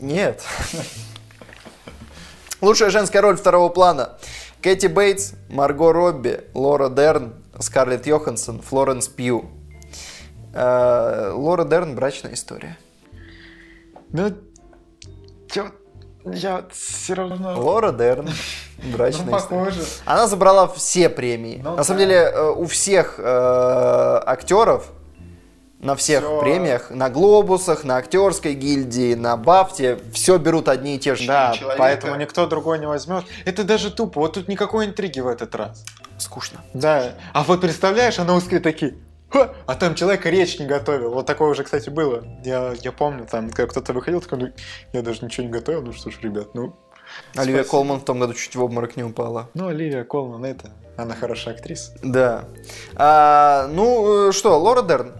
Нет. 0.00 0.42
Лучшая 2.60 2.90
женская 2.90 3.20
роль 3.20 3.36
второго 3.36 3.68
плана. 3.68 4.18
Кэти 4.60 4.86
Бейтс, 4.88 5.32
Марго 5.48 5.92
Робби, 5.92 6.40
Лора 6.54 6.88
Дерн, 6.88 7.34
Скарлетт 7.60 8.06
Йоханссон, 8.06 8.60
Флоренс 8.62 9.08
Пью. 9.08 9.46
Э, 10.52 11.32
Лора 11.34 11.64
Дерн 11.64 11.94
«Брачная 11.94 12.34
история». 12.34 12.76
Ну, 14.10 14.32
я, 15.54 15.72
я 16.24 16.64
все 16.72 17.14
равно... 17.14 17.60
Лора 17.60 17.92
Дерн 17.92 18.30
Ну, 18.82 18.92
«Брачная 18.96 19.36
история». 19.36 19.64
похоже. 19.66 19.84
Она 20.06 20.26
забрала 20.26 20.66
все 20.66 21.08
премии. 21.08 21.60
Ну 21.62 21.76
на 21.76 21.84
самом 21.84 21.98
да. 22.00 22.04
деле, 22.06 22.20
э, 22.20 22.50
у 22.50 22.66
всех 22.66 23.16
э, 23.18 23.22
актеров 23.22 24.90
на 25.86 25.94
всех 25.94 26.24
Всё. 26.24 26.40
премиях, 26.40 26.90
на 26.90 27.08
Глобусах, 27.08 27.84
на 27.84 27.96
актерской 27.96 28.54
гильдии, 28.54 29.14
на 29.14 29.36
Бафте, 29.36 29.98
все 30.12 30.36
берут 30.36 30.68
одни 30.68 30.96
и 30.96 30.98
те 30.98 31.14
же 31.14 31.26
Да, 31.26 31.54
человека. 31.56 31.78
поэтому 31.78 32.16
никто 32.16 32.46
другой 32.46 32.80
не 32.80 32.86
возьмет. 32.86 33.24
Это 33.44 33.62
даже 33.62 33.90
тупо. 33.92 34.20
Вот 34.20 34.34
тут 34.34 34.48
никакой 34.48 34.86
интриги 34.86 35.20
в 35.20 35.28
этот 35.28 35.54
раз. 35.54 35.84
Скучно. 36.18 36.60
Да. 36.74 37.12
А 37.32 37.44
вот 37.44 37.60
представляешь, 37.60 38.18
а 38.18 38.24
на 38.24 38.34
узкие 38.34 38.60
такие. 38.60 38.94
«Ха!» 39.28 39.54
А 39.66 39.74
там 39.74 39.94
человек 39.94 40.24
речь 40.26 40.58
не 40.58 40.66
готовил. 40.66 41.12
Вот 41.12 41.26
такое 41.26 41.50
уже, 41.50 41.64
кстати, 41.64 41.90
было. 41.90 42.24
Я, 42.44 42.74
я 42.80 42.92
помню, 42.92 43.26
там, 43.30 43.50
когда 43.50 43.66
кто-то 43.70 43.92
выходил, 43.92 44.20
такой, 44.20 44.38
ну, 44.38 44.48
я 44.92 45.02
даже 45.02 45.24
ничего 45.24 45.46
не 45.46 45.52
готовил, 45.52 45.82
ну 45.82 45.92
что 45.92 46.10
ж, 46.10 46.18
ребят, 46.22 46.54
ну... 46.54 46.74
Оливия 47.34 47.62
спасибо». 47.62 47.70
Колман 47.70 48.00
в 48.00 48.04
том 48.04 48.18
году 48.18 48.34
чуть 48.34 48.54
в 48.56 48.62
обморок 48.62 48.96
не 48.96 49.04
упала. 49.04 49.48
Ну, 49.54 49.68
Оливия 49.68 50.04
Колман, 50.04 50.44
это, 50.44 50.70
она 50.96 51.14
хорошая 51.14 51.54
актриса. 51.54 51.92
Да. 52.02 52.44
А, 52.94 53.68
ну 53.68 54.28
э, 54.28 54.32
что, 54.32 54.58
Лора 54.58 54.82
Дерн? 54.82 55.12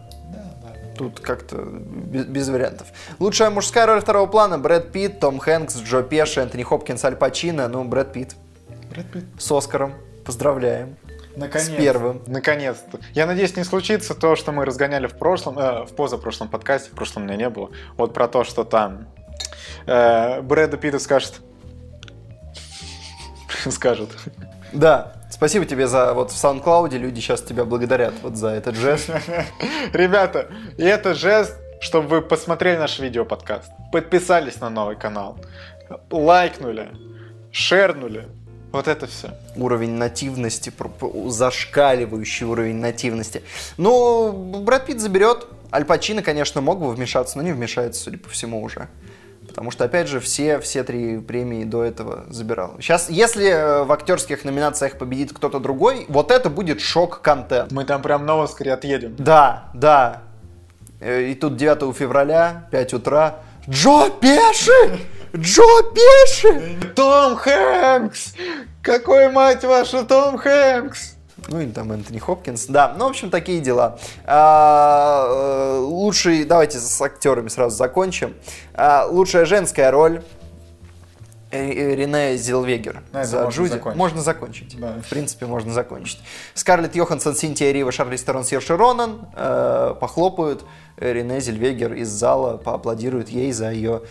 Тут 0.97 1.21
как-то 1.21 1.57
без, 1.57 2.25
без 2.25 2.49
вариантов. 2.49 2.89
Лучшая 3.19 3.51
мужская 3.51 3.87
роль 3.87 4.01
второго 4.01 4.27
плана 4.27 4.59
Брэд 4.59 4.93
Питт, 4.93 5.21
Том 5.21 5.39
Хэнкс, 5.39 5.77
Джо 5.83 6.03
Пеши, 6.03 6.41
Энтони 6.41 6.63
Хопкинс, 6.63 7.05
Аль 7.05 7.17
Пачино. 7.17 7.69
Ну, 7.69 7.85
Брэд 7.85 8.13
Питт 8.13 8.37
Брэд 8.91 9.07
Питт. 9.13 9.25
с 9.39 9.51
Оскаром. 9.53 9.95
Поздравляем. 10.25 10.97
Наконец. 11.37 11.69
С 11.69 11.71
первым. 11.71 12.23
Наконец-то. 12.27 12.99
Я 13.13 13.27
надеюсь, 13.27 13.57
не 13.57 13.65
случится 13.65 14.15
то, 14.15 14.37
что 14.37 14.53
мы 14.53 14.65
разгоняли 14.65 15.07
в 15.07 15.15
прошлом, 15.15 15.59
э, 15.59 15.85
в 15.85 15.95
позапрошлом 15.95 16.49
подкасте, 16.49 16.91
в 16.91 16.95
прошлом 16.95 17.25
меня 17.25 17.37
не 17.37 17.51
было. 17.51 17.71
Вот 17.97 18.15
про 18.15 18.27
то, 18.27 18.43
что 18.43 18.65
там 18.65 19.07
э, 19.87 20.41
Брэда 20.41 20.79
Питта 20.79 20.99
скажет. 20.99 21.41
Скажет. 23.71 24.11
Да. 24.73 25.16
Спасибо 25.29 25.65
тебе 25.67 25.87
за 25.89 26.15
вот 26.15 26.31
в 26.31 26.35
SoundCloud 26.35 26.97
люди 26.97 27.21
сейчас 27.21 27.43
тебя 27.43 27.65
благодарят 27.65 28.15
вот 28.23 28.37
за 28.37 28.49
этот 28.49 28.77
жест. 28.77 29.11
Ребята, 29.93 30.49
и 30.79 30.85
это 30.85 31.15
жест, 31.15 31.57
чтобы 31.81 32.09
вы 32.09 32.23
посмотрели 32.23 32.79
наш 32.79 32.99
видео-подкаст, 32.99 33.71
подписались 33.93 34.61
на 34.61 34.71
новый 34.71 34.97
канал, 34.97 35.39
лайкнули, 36.11 36.91
шернули. 37.51 38.29
Вот 38.73 38.89
это 38.89 39.07
все. 39.07 39.31
Уровень 39.57 39.93
нативности, 39.93 40.73
зашкаливающий 41.29 42.47
уровень 42.47 42.77
нативности. 42.77 43.43
Ну, 43.79 44.33
Брэд 44.33 44.87
Питт 44.87 45.01
заберет. 45.01 45.47
Аль 45.73 45.85
Пачино, 45.85 46.23
конечно, 46.23 46.61
мог 46.61 46.79
бы 46.79 46.91
вмешаться, 46.93 47.39
но 47.39 47.43
не 47.43 47.53
вмешается, 47.53 48.03
судя 48.03 48.19
по 48.19 48.29
всему, 48.29 48.63
уже. 48.63 48.89
Потому 49.57 49.71
что, 49.71 49.85
опять 49.85 50.07
же, 50.07 50.21
все, 50.21 50.61
все 50.61 50.85
три 50.85 51.17
премии 51.19 51.65
до 51.65 51.83
этого 51.83 52.27
забирал. 52.29 52.77
Сейчас, 52.79 53.09
если 53.09 53.49
э, 53.49 53.85
в 53.85 53.91
актерских 53.91 54.45
номинациях 54.45 54.99
победит 54.99 55.33
кто-то 55.33 55.59
другой, 55.61 56.05
вот 56.11 56.31
это 56.31 56.51
будет 56.51 56.83
шок-контент. 56.83 57.73
Мы 57.73 57.85
там 57.87 58.03
прям 58.03 58.27
на 58.27 58.43
Оскаре 58.43 58.75
отъедем. 58.75 59.17
Да, 59.17 59.71
да. 59.73 60.25
Э, 61.01 61.23
И 61.23 61.35
тут 61.35 61.57
9 61.57 61.97
февраля, 61.97 62.69
5 62.71 62.93
утра. 62.93 63.37
Джо 63.67 64.11
Пеши! 64.21 65.01
Джо 65.35 65.63
Пеши! 65.95 66.77
Том 66.95 67.37
Хэнкс! 67.37 68.35
Какой, 68.83 69.31
мать 69.31 69.65
вашу, 69.65 70.05
Том 70.05 70.37
Хэнкс! 70.37 71.16
Ну 71.49 71.61
или 71.61 71.71
там 71.71 71.93
Энтони 71.93 72.19
Хопкинс. 72.19 72.67
Да, 72.67 72.95
ну, 72.99 73.07
в 73.07 73.11
общем, 73.11 73.31
такие 73.31 73.61
дела. 73.61 73.99
А, 74.25 75.27
э, 75.29 75.79
лучший, 75.79 76.45
давайте 76.45 76.79
с 76.79 77.01
актерами 77.01 77.49
сразу 77.49 77.77
закончим. 77.77 78.35
А, 78.75 79.07
лучшая 79.09 79.45
женская 79.45 79.91
роль 79.91 80.23
э, 81.53 81.71
э, 81.71 81.95
Рене 81.95 82.37
На 83.13 83.23
этом 83.23 83.25
за 83.25 83.43
можно 83.45 83.51
Джуди. 83.51 83.69
закончить. 83.69 83.99
Можно 83.99 84.23
закончить. 84.23 84.81
Да. 84.81 84.95
В 85.05 85.09
принципе, 85.09 85.47
можно 85.47 85.73
закончить. 85.73 86.19
Скарлетт 86.55 86.97
Йоханссон, 86.97 87.37
Синтия 87.37 87.71
Рива, 87.71 87.93
Шарлиз 87.93 88.25
Терон, 88.25 88.43
Серши 88.43 88.77
Ронан 88.77 89.29
э, 89.35 89.95
похлопают. 90.01 90.65
Рене 90.97 91.41
Зельвегер 91.41 91.93
из 91.93 92.09
зала 92.09 92.57
поаплодирует 92.57 93.29
ей 93.29 93.53
за 93.53 93.71
ее 93.71 94.03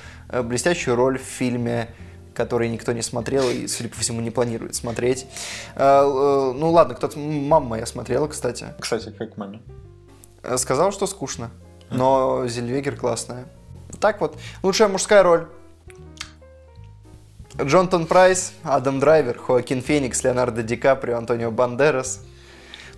блестящую 0.43 0.95
роль 0.95 1.17
в 1.17 1.23
фильме 1.23 1.89
который 2.35 2.69
никто 2.69 2.91
не 2.91 3.01
смотрел 3.01 3.49
и, 3.49 3.67
судя 3.67 3.89
по 3.89 3.97
всему, 3.97 4.21
не 4.21 4.31
планирует 4.31 4.75
смотреть. 4.75 5.25
Э, 5.75 6.03
э, 6.03 6.53
ну 6.55 6.71
ладно, 6.71 6.93
кто-то... 6.95 7.17
Мама 7.17 7.65
моя 7.65 7.85
смотрела, 7.85 8.27
кстати. 8.27 8.67
Кстати, 8.79 9.11
как 9.17 9.37
маме. 9.37 9.61
Э, 10.43 10.57
Сказал, 10.57 10.91
что 10.91 11.07
скучно. 11.07 11.49
Но 11.89 12.47
Зельвегер 12.47 12.95
классная. 12.95 13.45
Так 13.99 14.21
вот, 14.21 14.37
лучшая 14.63 14.87
мужская 14.87 15.23
роль. 15.23 15.47
Джонатан 17.61 18.05
Прайс, 18.05 18.53
Адам 18.63 18.99
Драйвер, 18.99 19.37
Хоакин 19.37 19.81
Феникс, 19.81 20.23
Леонардо 20.23 20.61
Ди 20.61 20.75
Каприо, 20.75 21.17
Антонио 21.17 21.51
Бандерас. 21.51 22.21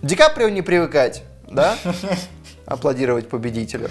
Ди 0.02 0.16
Каприо 0.16 0.48
не 0.48 0.62
привыкать, 0.62 1.22
да? 1.48 1.76
Аплодировать 2.66 3.28
победителю. 3.28 3.88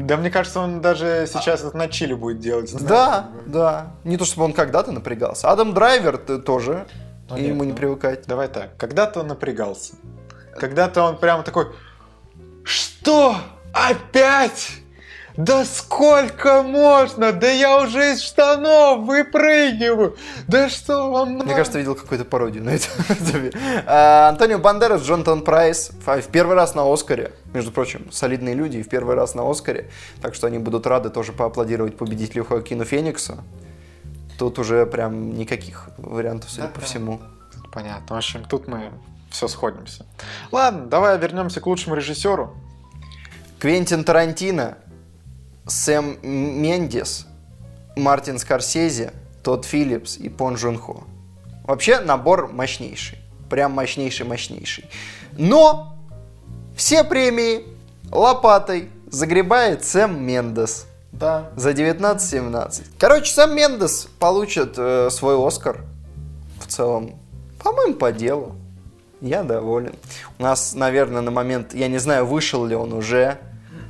Да 0.00 0.16
мне 0.16 0.30
кажется, 0.30 0.60
он 0.60 0.80
даже 0.80 1.28
сейчас 1.30 1.62
это 1.62 1.76
на 1.76 1.86
чили 1.86 2.14
будет 2.14 2.40
делать. 2.40 2.74
Да, 2.82 3.28
бы. 3.44 3.50
да. 3.52 3.92
Не 4.04 4.16
то, 4.16 4.24
чтобы 4.24 4.46
он 4.46 4.54
когда-то 4.54 4.90
напрягался. 4.90 5.50
Адам 5.50 5.74
Драйвер 5.74 6.16
т- 6.16 6.38
тоже. 6.38 6.86
Ну, 7.28 7.36
и 7.36 7.40
нет, 7.42 7.50
ему 7.50 7.64
не 7.64 7.72
ну. 7.72 7.76
привыкать. 7.76 8.26
Давай 8.26 8.48
так, 8.48 8.74
когда-то 8.78 9.20
он 9.20 9.26
напрягался. 9.26 9.92
Когда-то 10.56 11.02
он 11.02 11.18
прямо 11.18 11.42
такой, 11.42 11.66
что? 12.64 13.36
Опять? 13.74 14.81
Да 15.36 15.64
сколько 15.64 16.62
можно? 16.62 17.32
Да 17.32 17.50
я 17.50 17.80
уже 17.80 18.12
из 18.12 18.22
штанов 18.22 19.06
выпрыгиваю. 19.06 20.16
Да 20.46 20.68
что 20.68 21.10
вам 21.10 21.34
надо? 21.34 21.46
Мне 21.46 21.54
кажется, 21.54 21.78
видел 21.78 21.94
какую-то 21.94 22.24
пародию 22.24 22.64
на 22.64 22.70
это. 22.70 22.86
А, 23.86 24.28
Антонио 24.28 24.58
Бандерас, 24.58 25.02
Джонатан 25.02 25.42
Прайс 25.42 25.90
в 26.04 26.28
первый 26.28 26.54
раз 26.54 26.74
на 26.74 26.90
Оскаре. 26.90 27.32
Между 27.52 27.72
прочим, 27.72 28.10
солидные 28.12 28.54
люди 28.54 28.78
и 28.78 28.82
в 28.82 28.88
первый 28.88 29.14
раз 29.14 29.34
на 29.34 29.48
Оскаре. 29.48 29.90
Так 30.20 30.34
что 30.34 30.46
они 30.46 30.58
будут 30.58 30.86
рады 30.86 31.10
тоже 31.10 31.32
поаплодировать 31.32 31.96
победителю 31.96 32.44
Хоакину 32.44 32.84
Фениксу. 32.84 33.38
Тут 34.38 34.58
уже 34.58 34.86
прям 34.86 35.36
никаких 35.36 35.90
вариантов, 35.98 36.50
судя 36.50 36.68
по 36.68 36.80
всему. 36.80 37.20
Понятно. 37.72 38.16
В 38.16 38.18
общем, 38.18 38.44
тут 38.44 38.68
мы 38.68 38.90
все 39.30 39.48
сходимся. 39.48 40.04
Ладно, 40.50 40.86
давай 40.86 41.18
вернемся 41.18 41.60
к 41.60 41.66
лучшему 41.66 41.96
режиссеру. 41.96 42.54
Квентин 43.58 44.04
Тарантино, 44.04 44.78
Сэм 45.66 46.18
Мендес, 46.22 47.26
Мартин 47.96 48.38
Скорсезе, 48.38 49.12
Тодд 49.42 49.64
Филлипс 49.64 50.16
и 50.16 50.28
Пон 50.28 50.54
Джун 50.54 50.78
Хо. 50.78 51.04
Вообще 51.64 52.00
набор 52.00 52.48
мощнейший. 52.52 53.18
Прям 53.48 53.72
мощнейший-мощнейший. 53.72 54.86
Но 55.32 55.96
все 56.76 57.04
премии 57.04 57.64
лопатой 58.10 58.90
загребает 59.10 59.84
Сэм 59.84 60.24
Мендес. 60.24 60.86
Да. 61.12 61.50
За 61.56 61.72
19-17. 61.72 62.84
Короче, 62.98 63.32
сам 63.32 63.54
Мендес 63.54 64.08
получит 64.18 64.74
э, 64.78 65.10
свой 65.10 65.36
Оскар. 65.46 65.84
В 66.58 66.66
целом, 66.66 67.18
по-моему, 67.62 67.94
по 67.94 68.10
делу. 68.12 68.56
Я 69.20 69.44
доволен. 69.44 69.94
У 70.38 70.42
нас, 70.42 70.74
наверное, 70.74 71.20
на 71.20 71.30
момент, 71.30 71.74
я 71.74 71.88
не 71.88 71.98
знаю, 71.98 72.26
вышел 72.26 72.64
ли 72.64 72.74
он 72.74 72.92
уже, 72.92 73.38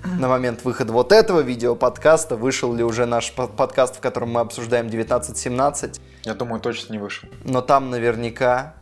на 0.04 0.28
момент 0.28 0.64
выхода 0.64 0.92
вот 0.92 1.12
этого 1.12 1.40
видео-подкаста, 1.40 2.36
вышел 2.36 2.72
ли 2.74 2.82
уже 2.82 3.06
наш 3.06 3.32
по- 3.32 3.46
подкаст, 3.46 3.96
в 3.96 4.00
котором 4.00 4.32
мы 4.32 4.40
обсуждаем 4.40 4.86
19-17. 4.86 6.00
Я 6.24 6.34
думаю, 6.34 6.60
точно 6.60 6.92
не 6.92 6.98
вышел. 6.98 7.28
Но 7.44 7.60
там 7.60 7.90
наверняка 7.90 8.74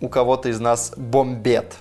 у 0.00 0.08
кого-то 0.08 0.48
из 0.48 0.60
нас 0.60 0.92
бомбет. 0.96 1.74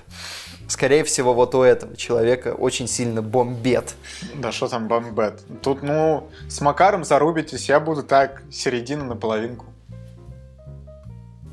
Скорее 0.67 1.04
всего, 1.04 1.34
вот 1.34 1.54
у 1.54 1.63
этого 1.63 1.97
человека 1.97 2.50
очень 2.54 2.88
сильно 2.88 3.21
бомбет. 3.21 3.95
Да 4.36 4.52
что 4.52 4.69
там 4.69 4.88
бомбет? 4.88 5.41
Тут, 5.62 5.84
ну, 5.84 6.30
с 6.47 6.62
Макаром 6.62 7.04
зарубитесь, 7.04 7.67
я 7.67 7.80
буду 7.80 8.04
так, 8.04 8.43
середина 8.52 9.04
на 9.04 9.15
половинку. 9.17 9.65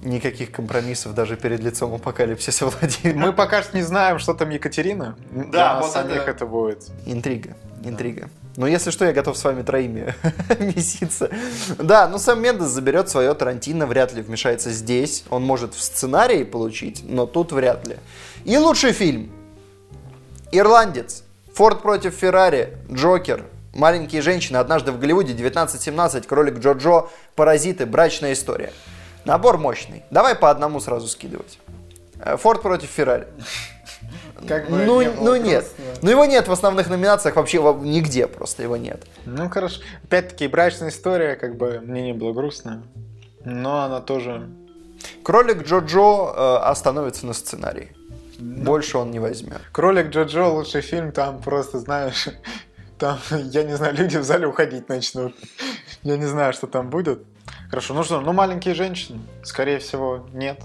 Никаких 0.09 0.51
компромиссов 0.53 1.15
даже 1.15 1.37
перед 1.37 1.61
лицом 1.61 1.93
апокалипсиса, 1.95 2.67
Владимир. 2.81 3.15
Мы 3.17 3.33
пока 3.33 3.63
что 3.63 3.77
не 3.77 3.83
знаем, 3.83 4.19
что 4.19 4.33
там 4.35 4.49
Екатерина. 4.51 5.17
Да, 5.31 5.45
Для 5.75 5.81
вот 5.81 5.93
самих 5.93 6.23
это- 6.23 6.31
это 6.31 6.47
будет. 6.47 6.87
Интрига, 7.07 7.57
интрига. 7.85 8.31
Но 8.57 8.67
если 8.67 8.91
что, 8.91 9.05
я 9.05 9.13
готов 9.13 9.37
с 9.37 9.45
вами 9.45 9.63
троими 9.63 10.15
меситься. 10.59 11.31
Да, 11.79 12.09
ну 12.09 12.19
сам 12.19 12.41
Мендес 12.43 12.69
заберет 12.69 13.09
свое 13.11 13.35
Тарантино, 13.35 13.87
вряд 13.87 14.15
ли 14.15 14.23
вмешается 14.23 14.71
здесь. 14.71 15.25
Он 15.31 15.43
может 15.45 15.75
в 15.75 15.83
сценарии 15.83 16.43
получить, 16.45 17.03
но 17.07 17.27
тут 17.27 17.53
вряд 17.53 17.87
ли. 17.87 17.97
И 18.45 18.57
лучший 18.57 18.93
фильм. 18.93 19.31
Ирландец. 20.53 21.23
Форд 21.55 21.83
против 21.83 22.15
Феррари. 22.15 22.79
Джокер. 22.91 23.45
Маленькие 23.75 24.23
женщины. 24.23 24.57
Однажды 24.57 24.91
в 24.93 24.99
Голливуде. 24.99 25.35
1917. 25.35 26.27
Кролик 26.27 26.59
Джо-Джо. 26.59 27.09
Паразиты. 27.37 27.85
Брачная 27.87 28.33
история. 28.33 28.73
Набор 29.25 29.59
мощный. 29.59 30.05
Давай 30.11 30.35
по 30.35 30.51
одному 30.51 30.81
сразу 30.81 31.09
скидывать. 31.09 31.59
Э, 32.21 32.37
Форд 32.37 32.63
против 32.63 32.89
Феррари. 32.89 33.27
Как 34.47 34.69
Ну, 34.69 35.03
ну 35.21 35.37
нет. 35.37 35.67
Ну 36.03 36.11
его 36.11 36.25
нет 36.25 36.49
в 36.49 36.53
основных 36.53 36.89
номинациях 36.89 37.37
вообще 37.37 37.59
во- 37.59 37.75
нигде 37.75 38.27
просто 38.27 38.63
его 38.63 38.77
нет. 38.77 39.05
Ну 39.27 39.49
хорошо. 39.49 39.81
Опять-таки, 40.05 40.47
брачная 40.47 40.89
история, 40.91 41.35
как 41.37 41.57
бы 41.57 41.81
мне 41.85 42.03
не 42.03 42.13
было 42.13 42.33
грустно. 42.33 42.83
Но 43.45 43.83
она 43.83 44.01
тоже... 44.01 44.49
Кролик 45.23 45.63
Джо-Джо 45.63 46.33
э, 46.35 46.57
остановится 46.65 47.27
на 47.27 47.33
сценарии. 47.33 47.93
Больше 48.39 48.99
он 48.99 49.11
не 49.11 49.19
возьмет. 49.19 49.61
Кролик 49.73 50.11
Джоджо 50.11 50.47
лучший 50.47 50.81
фильм, 50.81 51.11
там 51.11 51.41
просто, 51.43 51.79
знаешь, 51.81 52.29
там, 52.99 53.19
я 53.31 53.65
не 53.65 53.77
знаю, 53.77 53.97
люди 53.97 54.17
в 54.17 54.23
зале 54.23 54.47
уходить 54.47 54.89
начнут. 54.89 55.35
Я 56.05 56.17
не 56.17 56.27
знаю, 56.27 56.53
что 56.53 56.69
там 56.69 56.91
будет. 56.91 57.25
Хорошо, 57.69 57.95
ну 57.95 58.03
что, 58.03 58.21
ну 58.21 58.33
маленькие 58.33 58.75
женщины, 58.75 59.21
скорее 59.43 59.79
всего, 59.79 60.27
нет. 60.33 60.63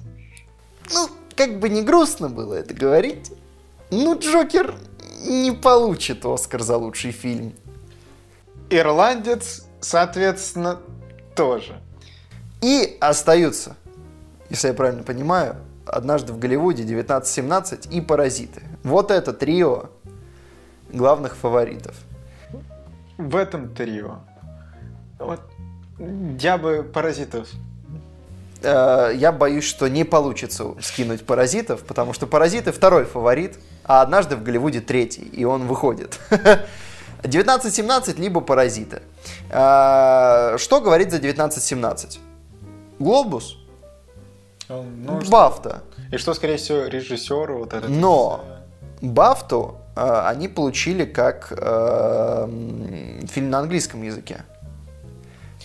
Ну, 0.94 1.10
как 1.36 1.60
бы 1.60 1.70
не 1.70 1.82
грустно 1.84 2.30
было 2.30 2.54
это 2.54 2.74
говорить. 2.74 3.32
Ну, 3.92 4.18
Джокер 4.18 4.74
не 5.26 5.52
получит 5.52 6.26
Оскар 6.26 6.62
за 6.62 6.78
лучший 6.78 7.12
фильм. 7.12 7.54
Ирландец, 8.70 9.66
соответственно, 9.82 10.80
тоже. 11.36 11.80
И 12.62 12.98
остаются, 13.02 13.76
если 14.50 14.70
я 14.70 14.74
правильно 14.74 15.04
понимаю, 15.04 15.58
однажды 15.86 16.32
в 16.32 16.40
Голливуде 16.40 16.84
1917 16.84 17.94
и 17.94 18.00
Паразиты. 18.00 18.64
Вот 18.84 19.12
это 19.12 19.34
трио 19.34 19.90
главных 20.92 21.36
фаворитов. 21.36 21.96
В 23.18 23.36
этом 23.36 23.74
трио. 23.74 24.20
Вот 25.20 25.42
я 26.00 26.58
бы 26.58 26.84
паразитов. 26.84 27.48
Э, 28.62 29.12
Я 29.16 29.32
боюсь, 29.32 29.64
что 29.66 29.88
не 29.90 30.04
получится 30.04 30.66
скинуть 30.82 31.26
паразитов, 31.26 31.84
потому 31.84 32.14
что 32.14 32.28
паразиты 32.28 32.72
второй 32.72 33.06
фаворит, 33.06 33.60
а 33.84 34.02
однажды 34.02 34.36
в 34.36 34.44
Голливуде 34.44 34.80
третий, 34.82 35.24
и 35.24 35.44
он 35.46 35.68
выходит. 35.68 36.20
1917 37.20 38.20
либо 38.20 38.42
паразиты. 38.42 39.02
Э, 39.50 40.58
Что 40.58 40.82
говорит 40.82 41.12
за 41.12 41.18
1917? 41.18 42.20
Глобус, 43.00 43.58
Ну, 44.70 45.22
Бафта. 45.30 45.84
И 46.12 46.18
что, 46.18 46.34
скорее 46.34 46.58
всего, 46.58 46.86
режиссер 46.86 47.52
вот 47.54 47.74
этот. 47.74 47.90
Но 47.90 48.44
Бафту 49.02 49.78
э, 49.96 50.22
они 50.26 50.48
получили 50.48 51.06
как 51.06 51.52
э, 51.52 52.48
фильм 53.28 53.50
на 53.50 53.60
английском 53.60 54.04
языке. 54.04 54.44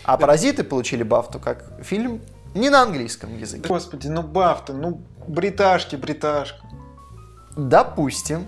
А 0.08 0.16
паразиты 0.16 0.64
получили 0.64 1.02
Бафту 1.02 1.38
как 1.38 1.66
фильм 1.82 2.22
не 2.54 2.70
на 2.70 2.80
английском 2.80 3.36
языке. 3.36 3.68
Господи, 3.68 4.08
ну 4.08 4.22
Бафта, 4.22 4.72
ну 4.72 5.02
бриташки, 5.26 5.96
бриташка. 5.96 6.66
Допустим. 7.54 8.46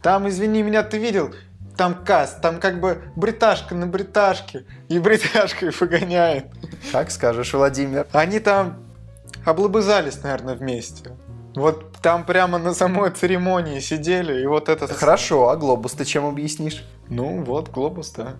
Там, 0.00 0.26
извини 0.30 0.62
меня, 0.62 0.82
ты 0.82 0.96
видел, 0.96 1.34
там 1.76 1.94
каст, 2.06 2.40
там 2.40 2.58
как 2.58 2.80
бы 2.80 3.02
бриташка 3.16 3.74
на 3.74 3.86
бриташке, 3.86 4.64
и 4.88 4.98
бриташка 4.98 5.66
их 5.66 5.78
выгоняет. 5.78 6.46
Как 6.90 7.10
скажешь, 7.10 7.52
Владимир. 7.52 8.06
Они 8.12 8.40
там 8.40 8.78
облобызались, 9.44 10.22
наверное, 10.22 10.54
вместе. 10.54 11.10
Вот 11.54 11.98
там 12.00 12.24
прямо 12.24 12.56
на 12.56 12.72
самой 12.72 13.10
церемонии 13.10 13.78
сидели, 13.80 14.40
и 14.40 14.46
вот 14.46 14.70
это... 14.70 14.86
Хорошо, 14.88 15.50
а 15.50 15.56
глобус 15.56 15.92
ты 15.92 16.06
чем 16.06 16.24
объяснишь? 16.24 16.82
Ну, 17.10 17.44
вот, 17.44 17.68
глобус, 17.68 18.10
да. 18.12 18.36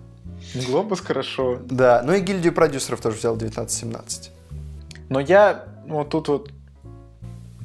Глобус 0.67 1.01
хорошо. 1.01 1.59
Да, 1.65 2.01
ну 2.05 2.13
и 2.13 2.19
гильдию 2.19 2.53
продюсеров 2.53 3.01
тоже 3.01 3.17
взял 3.17 3.35
1917. 3.35 4.31
Но 5.09 5.19
я 5.19 5.65
вот 5.87 6.09
тут 6.09 6.27
вот... 6.27 6.51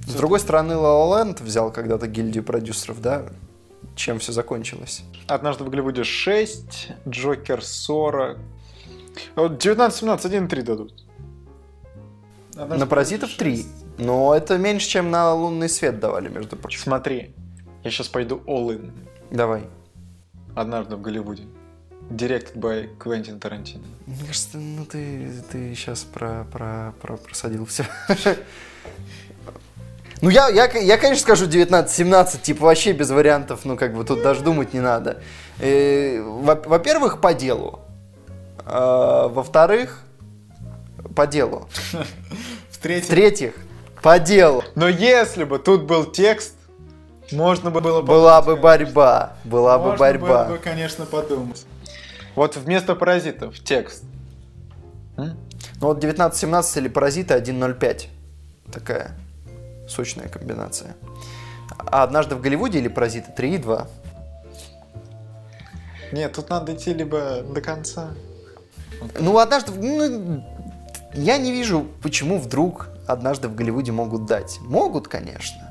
С 0.07 0.15
другой 0.15 0.41
стороны, 0.41 0.73
La 0.73 1.25
La 1.25 1.43
взял 1.43 1.71
когда-то 1.71 2.07
гильдию 2.07 2.43
продюсеров, 2.43 3.01
да? 3.03 3.27
Чем 3.95 4.19
все 4.21 4.33
закончилось? 4.33 5.03
Однажды 5.27 5.65
в 5.65 5.71
Голливуде 5.71 6.05
6, 6.05 6.89
Джокер 7.09 7.63
40. 7.63 8.39
А 9.35 9.41
Вот 9.41 9.65
19-17, 9.65 10.49
1-3 10.49 10.63
дадут. 10.63 11.05
На 12.55 12.87
паразитов 12.87 13.37
3. 13.37 13.67
Но 13.99 14.35
это 14.35 14.57
меньше, 14.59 14.89
чем 14.89 15.11
на 15.11 15.35
лунный 15.35 15.69
свет 15.69 16.01
давали, 16.01 16.29
между 16.29 16.57
прочим. 16.57 16.81
Смотри, 16.81 17.35
я 17.85 17.91
сейчас 17.91 18.09
пойду 18.09 18.41
all 18.47 18.69
in. 18.69 18.93
Давай. 19.31 19.65
Однажды 20.55 20.97
в 20.97 21.03
Голливуде. 21.03 21.45
Directed 22.11 22.55
by 22.57 22.89
Квентин 22.99 23.39
Тарантино. 23.39 23.85
Мне 24.07 24.25
кажется, 24.27 24.57
ну 24.59 24.85
ты, 24.87 25.31
ты 25.51 25.75
сейчас 25.75 26.05
про, 26.05 26.47
про, 26.51 26.95
про, 27.03 27.17
просадил 27.19 27.67
все. 27.67 27.85
Ну, 30.21 30.31
я, 30.31 30.49
я, 30.49 30.67
я, 30.67 30.97
конечно, 30.99 31.23
скажу 31.23 31.47
19-17, 31.47 32.41
типа 32.41 32.65
вообще 32.65 32.93
без 32.93 33.11
вариантов, 33.11 33.61
ну, 33.65 33.77
как 33.77 33.95
бы 33.95 34.05
тут 34.05 34.21
даже 34.23 34.41
думать 34.43 34.73
не 34.75 34.81
надо. 34.81 35.23
Э, 35.61 36.21
во- 36.21 36.57
Во-первых, 36.57 37.21
по 37.21 37.35
делу. 37.35 37.81
А, 38.65 39.29
Во-вторых, 39.29 40.03
по 41.15 41.27
делу. 41.29 41.69
В-третьих, 42.71 43.55
по 44.03 44.19
делу. 44.19 44.65
Но 44.75 44.89
если 44.89 45.45
бы 45.45 45.61
тут 45.61 45.85
был 45.85 46.05
текст, 46.05 46.55
можно 47.31 47.71
бы 47.71 47.81
было 47.81 48.03
Была 48.03 48.43
бы 48.43 48.57
борьба, 48.57 49.35
была 49.45 49.79
бы 49.79 49.91
Можно 49.91 49.99
борьба. 49.99 50.45
было 50.47 50.57
бы, 50.57 50.59
конечно, 50.59 51.07
подумать. 51.07 51.65
Вот 52.39 52.55
вместо 52.55 52.95
паразитов 52.95 53.59
текст. 53.59 54.05
Ну 55.17 55.35
вот 55.81 56.05
19-17 56.05 56.79
или 56.79 56.87
паразиты 56.87 57.35
1.05. 57.35 58.07
Такая 58.73 59.11
сочная 59.89 60.29
комбинация. 60.29 60.95
А 61.79 62.05
однажды 62.05 62.37
в 62.37 62.41
Голливуде 62.41 62.79
или 62.79 62.87
паразиты 62.87 63.33
3.2. 63.37 63.89
Нет, 66.13 66.33
тут 66.33 66.49
надо 66.49 66.77
идти 66.77 66.95
либо 66.95 67.43
до 67.43 67.61
конца. 67.61 68.11
Ну, 69.19 69.37
однажды... 69.37 69.73
ну, 69.73 70.45
я 71.15 71.39
не 71.39 71.51
вижу, 71.51 71.89
почему 72.05 72.39
вдруг 72.39 72.89
однажды 73.09 73.49
в 73.49 73.57
Голливуде 73.57 73.91
могут 73.91 74.27
дать. 74.27 74.61
Могут, 74.61 75.09
конечно. 75.09 75.68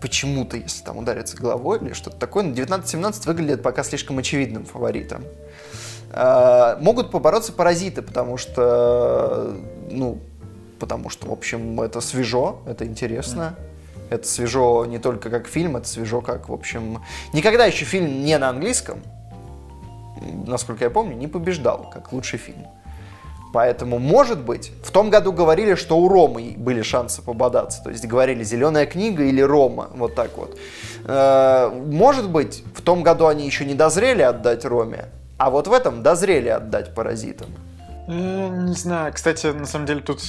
Почему-то, 0.00 0.56
если 0.56 0.82
там 0.82 0.98
удариться 0.98 1.36
головой 1.36 1.78
или 1.80 1.92
что-то 1.92 2.16
такое. 2.16 2.44
Но 2.44 2.54
19-17 2.54 3.26
выглядит 3.26 3.62
пока 3.62 3.82
слишком 3.82 4.18
очевидным 4.18 4.64
фаворитом. 4.64 5.24
А, 6.12 6.78
могут 6.80 7.10
побороться 7.10 7.52
паразиты, 7.52 8.02
потому 8.02 8.36
что, 8.36 9.56
ну, 9.90 10.18
потому 10.78 11.10
что, 11.10 11.28
в 11.28 11.32
общем, 11.32 11.80
это 11.80 12.00
свежо, 12.00 12.60
это 12.66 12.86
интересно. 12.86 13.56
Это 14.08 14.26
свежо 14.26 14.86
не 14.86 14.98
только 14.98 15.30
как 15.30 15.46
фильм, 15.46 15.76
это 15.76 15.86
свежо 15.86 16.20
как, 16.20 16.48
в 16.48 16.52
общем... 16.52 17.00
Никогда 17.32 17.66
еще 17.66 17.84
фильм 17.84 18.24
не 18.24 18.36
на 18.38 18.48
английском, 18.48 19.00
насколько 20.46 20.84
я 20.84 20.90
помню, 20.90 21.14
не 21.16 21.28
побеждал 21.28 21.88
как 21.92 22.12
лучший 22.12 22.38
фильм. 22.40 22.66
Поэтому, 23.52 23.98
может 23.98 24.38
быть, 24.40 24.72
в 24.84 24.90
том 24.92 25.10
году 25.10 25.32
говорили, 25.32 25.74
что 25.74 25.98
у 25.98 26.08
Ромы 26.08 26.54
были 26.56 26.82
шансы 26.82 27.20
пободаться. 27.20 27.82
То 27.82 27.90
есть 27.90 28.06
говорили 28.06 28.44
«Зеленая 28.44 28.86
книга» 28.86 29.24
или 29.24 29.40
«Рома», 29.40 29.88
вот 29.94 30.14
так 30.14 30.36
вот. 30.36 30.56
Э, 31.04 31.68
Может 31.68 32.30
быть, 32.30 32.62
в 32.74 32.82
том 32.82 33.02
году 33.02 33.26
они 33.26 33.46
еще 33.46 33.64
не 33.64 33.74
дозрели 33.74 34.22
отдать 34.22 34.64
Роме, 34.64 35.06
А 35.38 35.50
вот 35.50 35.66
в 35.66 35.72
этом 35.72 36.02
дозрели 36.02 36.48
отдать 36.48 36.94
паразитам. 36.94 37.48
Э, 38.06 38.48
Не 38.48 38.74
знаю. 38.74 39.12
Кстати, 39.12 39.48
на 39.48 39.66
самом 39.66 39.86
деле 39.86 40.00
тут 40.00 40.20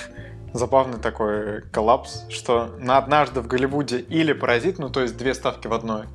забавный 0.52 0.98
такой 0.98 1.62
коллапс, 1.70 2.24
что 2.30 2.70
на 2.80 2.98
«Однажды 2.98 3.42
в 3.42 3.46
Голливуде» 3.46 3.98
или 3.98 4.32
«Паразит», 4.32 4.78
ну 4.78 4.90
то 4.90 5.02
есть 5.02 5.16
две 5.16 5.34
ставки 5.34 5.68
в 5.68 5.72
одной, 5.72 6.06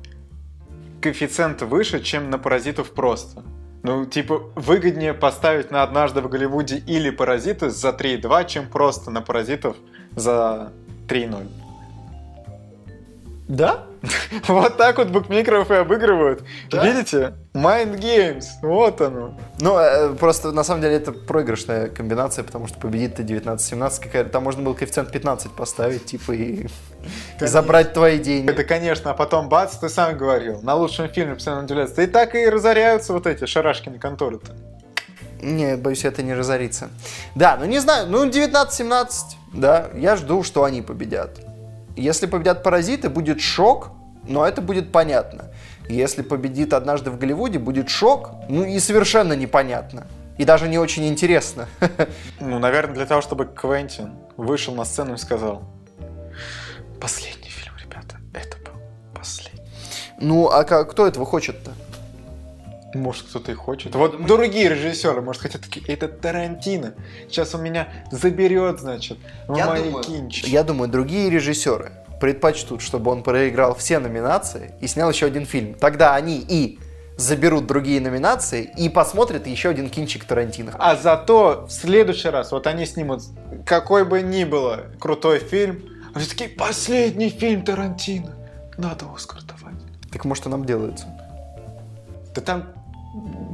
коэффициент 1.00 1.62
выше, 1.62 2.02
чем 2.02 2.28
на 2.30 2.38
«Паразитов» 2.38 2.90
просто. 2.90 3.42
Ну, 3.82 4.06
типа, 4.06 4.38
выгоднее 4.54 5.12
поставить 5.12 5.72
на 5.72 5.82
«Однажды 5.82 6.20
в 6.20 6.28
Голливуде» 6.28 6.78
или 6.78 7.10
«Паразиты» 7.10 7.70
за 7.70 7.90
3,2, 7.90 8.46
чем 8.46 8.68
просто 8.68 9.10
на 9.10 9.22
«Паразитов» 9.22 9.76
за 10.14 10.72
3,0. 11.08 11.61
Да? 13.52 13.84
Вот 14.48 14.78
так 14.78 14.96
вот 14.96 15.08
букмекеров 15.08 15.70
и 15.70 15.74
обыгрывают. 15.74 16.42
Да? 16.70 16.84
Видите? 16.84 17.34
Mind 17.52 18.00
Games. 18.00 18.44
Вот 18.62 19.02
оно. 19.02 19.38
Ну, 19.60 19.78
э, 19.78 20.14
просто 20.14 20.52
на 20.52 20.64
самом 20.64 20.80
деле 20.80 20.94
это 20.94 21.12
проигрышная 21.12 21.88
комбинация, 21.88 22.44
потому 22.44 22.66
что 22.66 22.78
победит-то 22.78 23.22
19-17 23.22 24.02
какая-то. 24.02 24.30
Там 24.30 24.44
можно 24.44 24.62
было 24.62 24.72
коэффициент 24.72 25.12
15 25.12 25.52
поставить, 25.52 26.06
типа, 26.06 26.32
и, 26.32 26.66
и 27.40 27.46
забрать 27.46 27.92
твои 27.92 28.18
деньги. 28.18 28.50
Это, 28.50 28.64
конечно, 28.64 29.10
а 29.10 29.14
потом 29.14 29.50
бац, 29.50 29.76
ты 29.76 29.90
сам 29.90 30.16
говорил, 30.16 30.62
на 30.62 30.74
лучшем 30.74 31.08
фильме 31.10 31.34
постоянно 31.34 31.64
удивляются. 31.64 32.00
И 32.00 32.06
так 32.06 32.34
и 32.34 32.48
разоряются 32.48 33.12
вот 33.12 33.26
эти 33.26 33.44
шарашкины 33.44 33.98
конторы-то. 33.98 34.52
Не, 35.42 35.76
боюсь, 35.76 36.06
это 36.06 36.22
не 36.22 36.32
разорится. 36.32 36.88
Да, 37.34 37.58
ну 37.58 37.66
не 37.66 37.80
знаю, 37.80 38.06
ну 38.06 38.26
19-17, 38.26 39.06
да, 39.52 39.90
я 39.94 40.16
жду, 40.16 40.42
что 40.42 40.64
они 40.64 40.80
победят. 40.80 41.51
Если 41.96 42.26
победят 42.26 42.62
паразиты, 42.62 43.08
будет 43.08 43.40
шок, 43.40 43.90
но 44.26 44.46
это 44.46 44.60
будет 44.62 44.92
понятно. 44.92 45.50
Если 45.88 46.22
победит 46.22 46.72
однажды 46.72 47.10
в 47.10 47.18
Голливуде, 47.18 47.58
будет 47.58 47.88
шок, 47.88 48.30
ну 48.48 48.64
и 48.64 48.78
совершенно 48.78 49.34
непонятно. 49.34 50.06
И 50.38 50.44
даже 50.44 50.68
не 50.68 50.78
очень 50.78 51.06
интересно. 51.06 51.68
Ну, 52.40 52.58
наверное, 52.58 52.94
для 52.94 53.06
того, 53.06 53.20
чтобы 53.20 53.44
Квентин 53.46 54.12
вышел 54.36 54.74
на 54.74 54.84
сцену 54.84 55.14
и 55.14 55.18
сказал 55.18 55.62
Последний 57.00 57.48
фильм, 57.50 57.74
ребята, 57.82 58.16
это 58.32 58.56
был 58.58 58.80
последний. 59.14 59.60
Ну, 60.20 60.48
а 60.48 60.64
ка- 60.64 60.84
кто 60.84 61.06
этого 61.06 61.26
хочет-то? 61.26 61.72
Может, 62.94 63.28
кто-то 63.28 63.52
и 63.52 63.54
хочет. 63.54 63.94
Вот 63.94 64.26
другие 64.26 64.68
режиссеры, 64.68 65.22
может, 65.22 65.42
хотят 65.42 65.62
такие, 65.62 65.84
это 65.86 66.08
Тарантино. 66.08 66.94
Сейчас 67.28 67.54
он 67.54 67.62
меня 67.62 67.88
заберет, 68.10 68.80
значит, 68.80 69.18
в 69.48 69.56
мои 69.56 69.92
кинчики. 70.02 70.50
я 70.50 70.62
думаю, 70.62 70.90
другие 70.90 71.30
режиссеры 71.30 71.92
предпочтут, 72.20 72.82
чтобы 72.82 73.10
он 73.10 73.22
проиграл 73.22 73.74
все 73.74 73.98
номинации 73.98 74.74
и 74.80 74.86
снял 74.86 75.10
еще 75.10 75.26
один 75.26 75.46
фильм. 75.46 75.74
Тогда 75.74 76.14
они 76.14 76.38
и 76.38 76.78
заберут 77.16 77.66
другие 77.66 78.00
номинации 78.00 78.70
и 78.76 78.88
посмотрят 78.88 79.46
еще 79.46 79.70
один 79.70 79.88
кинчик 79.88 80.24
Тарантино. 80.24 80.72
А 80.78 80.96
зато 80.96 81.66
в 81.66 81.72
следующий 81.72 82.28
раз 82.28 82.52
вот 82.52 82.66
они 82.66 82.86
снимут 82.86 83.22
какой 83.66 84.04
бы 84.04 84.22
ни 84.22 84.44
было 84.44 84.84
крутой 84.98 85.38
фильм, 85.38 85.82
они 86.14 86.26
такие, 86.26 86.50
последний 86.50 87.30
фильм 87.30 87.64
Тарантино. 87.64 88.36
Надо 88.76 89.06
Оскар 89.14 89.40
давать. 89.42 89.80
Так 90.10 90.24
может, 90.24 90.46
и 90.46 90.48
нам 90.48 90.64
делается. 90.64 91.06
Да 92.34 92.40
там 92.40 92.72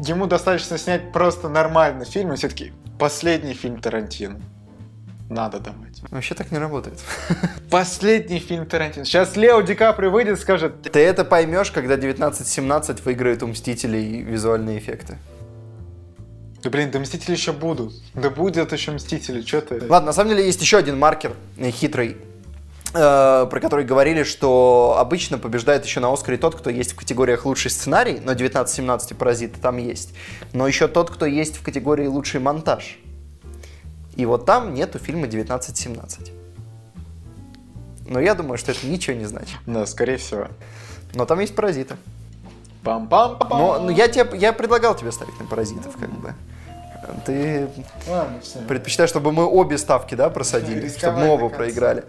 ему 0.06 0.26
достаточно 0.26 0.78
снять 0.78 1.12
просто 1.12 1.48
нормальный 1.48 2.04
фильм, 2.06 2.32
и 2.32 2.36
все 2.36 2.48
таки 2.48 2.72
последний 2.98 3.54
фильм 3.54 3.80
Тарантино. 3.80 4.40
Надо 5.30 5.60
давать. 5.60 6.00
Вообще 6.10 6.34
так 6.34 6.50
не 6.52 6.58
работает. 6.58 6.98
Последний 7.70 8.38
фильм 8.38 8.64
Тарантино. 8.64 9.04
Сейчас 9.04 9.36
Лео 9.36 9.60
Ди 9.60 9.74
Каприо 9.74 10.10
выйдет 10.10 10.38
и 10.38 10.40
скажет, 10.40 10.80
Ты 10.90 11.00
это 11.00 11.22
поймешь, 11.22 11.70
когда 11.70 11.94
1917 11.94 13.04
выиграет 13.04 13.42
у 13.42 13.48
Мстителей 13.48 14.22
визуальные 14.22 14.78
эффекты. 14.78 15.18
да 16.62 16.70
блин, 16.70 16.90
да 16.90 16.98
Мстители 16.98 17.32
еще 17.32 17.52
будут. 17.52 17.92
Да 18.14 18.30
будет 18.30 18.72
еще 18.72 18.92
Мстители, 18.92 19.42
что 19.42 19.60
ты? 19.60 19.86
Ладно, 19.86 20.06
на 20.06 20.12
самом 20.14 20.30
деле 20.30 20.46
есть 20.46 20.62
еще 20.62 20.78
один 20.78 20.98
маркер 20.98 21.34
э, 21.58 21.70
хитрый, 21.72 22.16
про 22.92 23.60
который 23.60 23.84
говорили, 23.84 24.22
что 24.22 24.96
обычно 24.98 25.38
побеждает 25.38 25.84
еще 25.84 26.00
на 26.00 26.12
Оскаре 26.12 26.38
тот, 26.38 26.54
кто 26.54 26.70
есть 26.70 26.92
в 26.92 26.96
категориях 26.96 27.44
лучший 27.44 27.70
сценарий, 27.70 28.20
но 28.22 28.32
19-17 28.32 29.14
паразиты 29.14 29.60
там 29.60 29.76
есть, 29.76 30.14
но 30.52 30.66
еще 30.66 30.88
тот, 30.88 31.10
кто 31.10 31.26
есть 31.26 31.56
в 31.56 31.62
категории 31.62 32.06
лучший 32.06 32.40
монтаж. 32.40 32.98
И 34.16 34.26
вот 34.26 34.46
там 34.46 34.74
нету 34.74 34.98
фильма 34.98 35.26
19-17. 35.26 36.32
Но 38.08 38.20
я 38.20 38.34
думаю, 38.34 38.58
что 38.58 38.72
это 38.72 38.86
ничего 38.86 39.14
не 39.16 39.26
значит. 39.26 39.56
Да, 39.66 39.86
скорее 39.86 40.16
всего. 40.16 40.48
Но 41.14 41.24
там 41.26 41.40
есть 41.40 41.54
паразиты. 41.54 41.96
Пам-пам-пам. 42.82 43.48
Но, 43.50 43.80
но 43.80 43.90
я, 43.90 44.08
тебе, 44.08 44.26
я 44.38 44.52
предлагал 44.52 44.96
тебе 44.96 45.12
ставить 45.12 45.38
на 45.38 45.46
паразитов, 45.46 45.96
как 45.96 46.10
бы. 46.10 46.34
Ты 47.24 47.68
Ладно, 48.06 48.40
все. 48.42 48.58
предпочитаешь, 48.60 49.10
чтобы 49.10 49.32
мы 49.32 49.46
обе 49.46 49.78
ставки, 49.78 50.14
да, 50.14 50.30
просадили? 50.30 50.88
Чтобы 50.88 51.18
мы 51.18 51.28
оба 51.28 51.48
проиграли. 51.48 52.04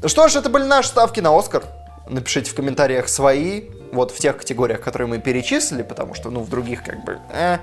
Да. 0.00 0.08
Что 0.08 0.28
ж, 0.28 0.36
это 0.36 0.48
были 0.48 0.64
наши 0.64 0.88
ставки 0.88 1.20
на 1.20 1.36
Оскар. 1.36 1.64
Напишите 2.08 2.50
в 2.50 2.54
комментариях 2.54 3.08
свои, 3.08 3.64
вот 3.92 4.12
в 4.12 4.18
тех 4.18 4.38
категориях, 4.38 4.80
которые 4.80 5.08
мы 5.08 5.18
перечислили, 5.18 5.82
потому 5.82 6.14
что, 6.14 6.30
ну, 6.30 6.40
в 6.40 6.48
других, 6.48 6.82
как 6.82 7.04
бы, 7.04 7.18
э, 7.32 7.58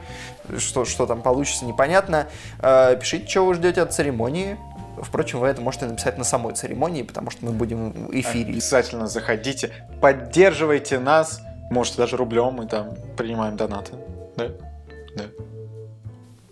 что, 0.60 0.86
что 0.86 1.06
там 1.06 1.22
получится, 1.22 1.66
непонятно. 1.66 2.28
Э, 2.60 2.96
пишите, 3.00 3.28
что 3.28 3.46
вы 3.46 3.56
ждете 3.56 3.82
от 3.82 3.94
церемонии. 3.94 4.58
Впрочем, 5.02 5.40
вы 5.40 5.48
это 5.48 5.62
можете 5.62 5.86
написать 5.86 6.18
на 6.18 6.24
самой 6.24 6.54
церемонии, 6.54 7.04
потому 7.04 7.32
что 7.32 7.46
мы 7.46 7.52
будем 7.52 7.92
в 7.92 8.12
эфире. 8.12 8.52
Обязательно 8.52 9.08
заходите, 9.08 9.72
поддерживайте 10.00 11.00
нас, 11.00 11.42
можете 11.70 11.98
даже 11.98 12.16
рублем, 12.16 12.54
мы 12.54 12.68
там 12.68 12.96
принимаем 13.18 13.58
донаты. 13.58 13.94
Да? 14.38 14.50
Да. 15.16 15.24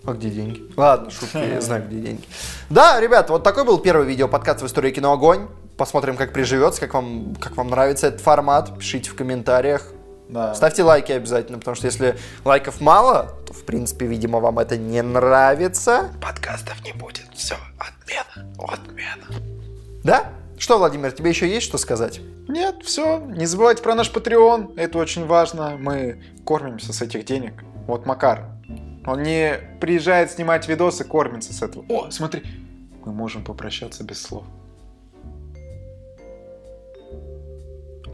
А 0.06 0.14
где 0.14 0.30
деньги? 0.30 0.62
Ладно, 0.78 1.10
шутки, 1.10 1.38
я 1.38 1.62
знаю, 1.62 1.88
где 1.88 2.00
деньги. 2.00 2.24
Да, 2.70 3.00
ребят, 3.00 3.30
вот 3.30 3.44
такой 3.44 3.64
был 3.64 3.80
первый 3.80 4.06
видео 4.06 4.28
подкаст 4.28 4.62
в 4.62 4.66
истории 4.66 4.92
кино 4.92 5.14
Огонь. 5.14 5.48
Посмотрим, 5.78 6.18
как 6.18 6.34
приживется, 6.34 6.82
как 6.82 6.94
вам, 6.94 7.36
как 7.40 7.56
вам 7.56 7.70
нравится 7.70 8.08
этот 8.08 8.22
формат. 8.22 8.78
Пишите 8.78 9.10
в 9.10 9.16
комментариях. 9.16 9.88
Да. 10.30 10.54
Ставьте 10.56 10.84
лайки 10.84 11.12
обязательно, 11.12 11.60
потому 11.60 11.76
что 11.76 11.86
если 11.86 12.18
лайков 12.44 12.82
мало, 12.82 13.36
то, 13.46 13.54
в 13.54 13.64
принципе, 13.64 14.06
видимо, 14.06 14.40
вам 14.40 14.60
это 14.60 14.78
не 14.78 15.02
нравится. 15.02 16.12
Подкастов 16.22 16.84
не 16.84 16.94
будет. 16.94 17.28
Все, 17.36 17.56
отмена, 17.78 18.52
отмена. 18.58 19.44
Да? 20.04 20.26
Что, 20.58 20.78
Владимир, 20.78 21.12
тебе 21.12 21.30
еще 21.30 21.48
есть 21.48 21.66
что 21.66 21.78
сказать? 21.78 22.22
Нет, 22.48 22.84
все. 22.84 23.20
Не 23.20 23.46
забывайте 23.46 23.84
про 23.84 23.96
наш 23.96 24.12
Patreon. 24.12 24.74
Это 24.78 24.98
очень 24.98 25.26
важно. 25.26 25.78
Мы 25.78 26.24
кормимся 26.46 26.94
с 26.94 27.02
этих 27.02 27.26
денег. 27.26 27.64
Вот 27.88 28.06
Макар. 28.06 28.53
Он 29.06 29.22
не 29.22 29.60
приезжает 29.82 30.32
снимать 30.32 30.68
видосы, 30.68 31.04
кормится 31.04 31.54
с 31.54 31.62
этого. 31.62 31.86
О, 31.90 32.10
смотри. 32.10 32.44
Мы 33.06 33.12
можем 33.12 33.44
попрощаться 33.44 34.04
без 34.04 34.22
слов. 34.22 34.46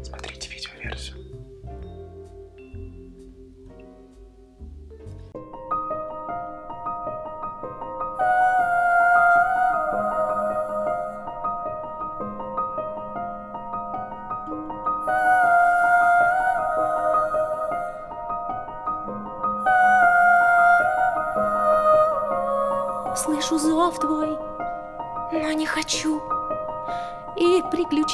Смотрите 0.04 0.50
видеоверсию. 0.50 1.19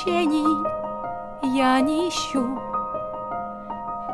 Приключений 0.05 0.65
я 1.41 1.79
не 1.81 2.09
ищу. 2.09 2.59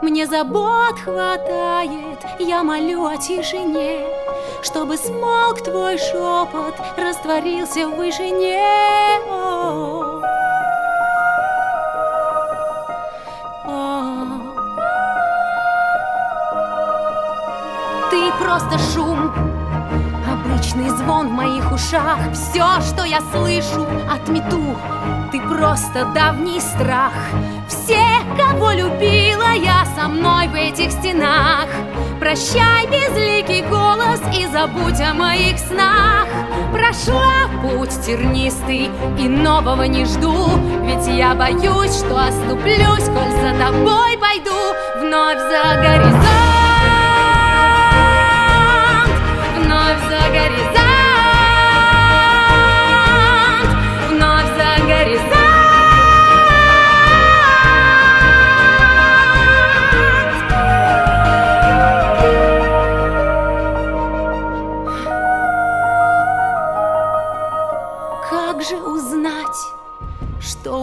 Мне 0.02 0.26
забот 0.26 1.00
хватает, 1.00 2.20
я 2.40 2.64
молю 2.64 3.06
о 3.06 3.18
тишине 3.18 4.08
Чтобы 4.64 4.98
смолк 4.98 5.62
твой 5.62 5.98
шепот, 6.00 6.74
растворился 6.98 7.88
в 7.88 7.96
вышине. 7.98 8.60
Ты 18.10 18.32
просто 18.40 18.78
шум, 18.94 19.32
Обычный 20.62 20.90
звон 20.92 21.30
в 21.30 21.32
моих 21.32 21.72
ушах. 21.72 22.20
Все, 22.34 22.82
что 22.82 23.04
я 23.04 23.20
слышу, 23.34 23.84
отмету. 24.08 24.78
Ты 25.32 25.42
просто 25.42 26.06
давний 26.14 26.60
страх. 26.60 27.14
Все, 27.68 28.06
кого 28.38 28.70
любила 28.70 29.54
я 29.56 29.88
со 29.96 30.08
мной 30.08 30.48
в 30.50 30.54
этих 30.54 30.92
стенах. 30.92 31.66
Прощай, 32.20 32.86
безликий 32.86 33.64
голос, 33.72 34.22
и 34.38 34.46
забудь 34.46 35.02
о 35.02 35.16
моих 35.16 35.58
снах. 35.58 36.28
Прошла 36.72 37.50
путь 37.64 38.00
тернистый, 38.06 38.92
и 39.18 39.28
нового 39.28 39.82
не 39.82 40.06
жду. 40.06 40.48
Ведь 40.84 41.08
я 41.08 41.34
боюсь, 41.34 41.98
что 41.98 42.20
оступлюсь, 42.20 43.10
коль 43.10 43.32
за 43.42 43.58
тобой 43.58 44.16
пойду. 44.20 44.52
Вновь 45.00 45.40
за 45.40 45.82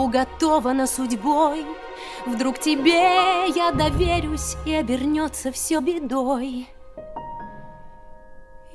уготовано 0.09 0.87
судьбой? 0.87 1.65
Вдруг 2.27 2.59
тебе 2.59 3.49
я 3.49 3.71
доверюсь 3.73 4.57
и 4.65 4.75
обернется 4.75 5.53
все 5.53 5.81
бедой. 5.81 6.69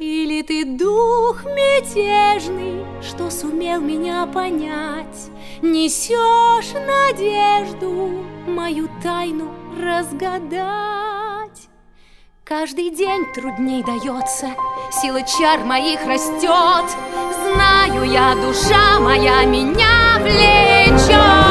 Или 0.05 0.41
ты 0.41 0.65
дух 0.65 1.45
мятежный, 1.45 2.85
что 3.01 3.31
сумел 3.31 3.79
меня 3.79 4.25
понять, 4.25 5.31
Несешь 5.61 6.73
надежду 6.73 8.11
мою 8.45 8.89
тайну 9.01 9.47
разгадать. 9.81 11.69
Каждый 12.43 12.89
день 12.89 13.23
трудней 13.33 13.81
дается, 13.81 14.49
сила 14.91 15.21
чар 15.21 15.63
моих 15.63 16.05
растет. 16.05 16.97
Знаю 17.53 18.03
я, 18.03 18.35
душа 18.35 18.99
моя 18.99 19.45
меня 19.45 20.19
влечет. 20.19 21.42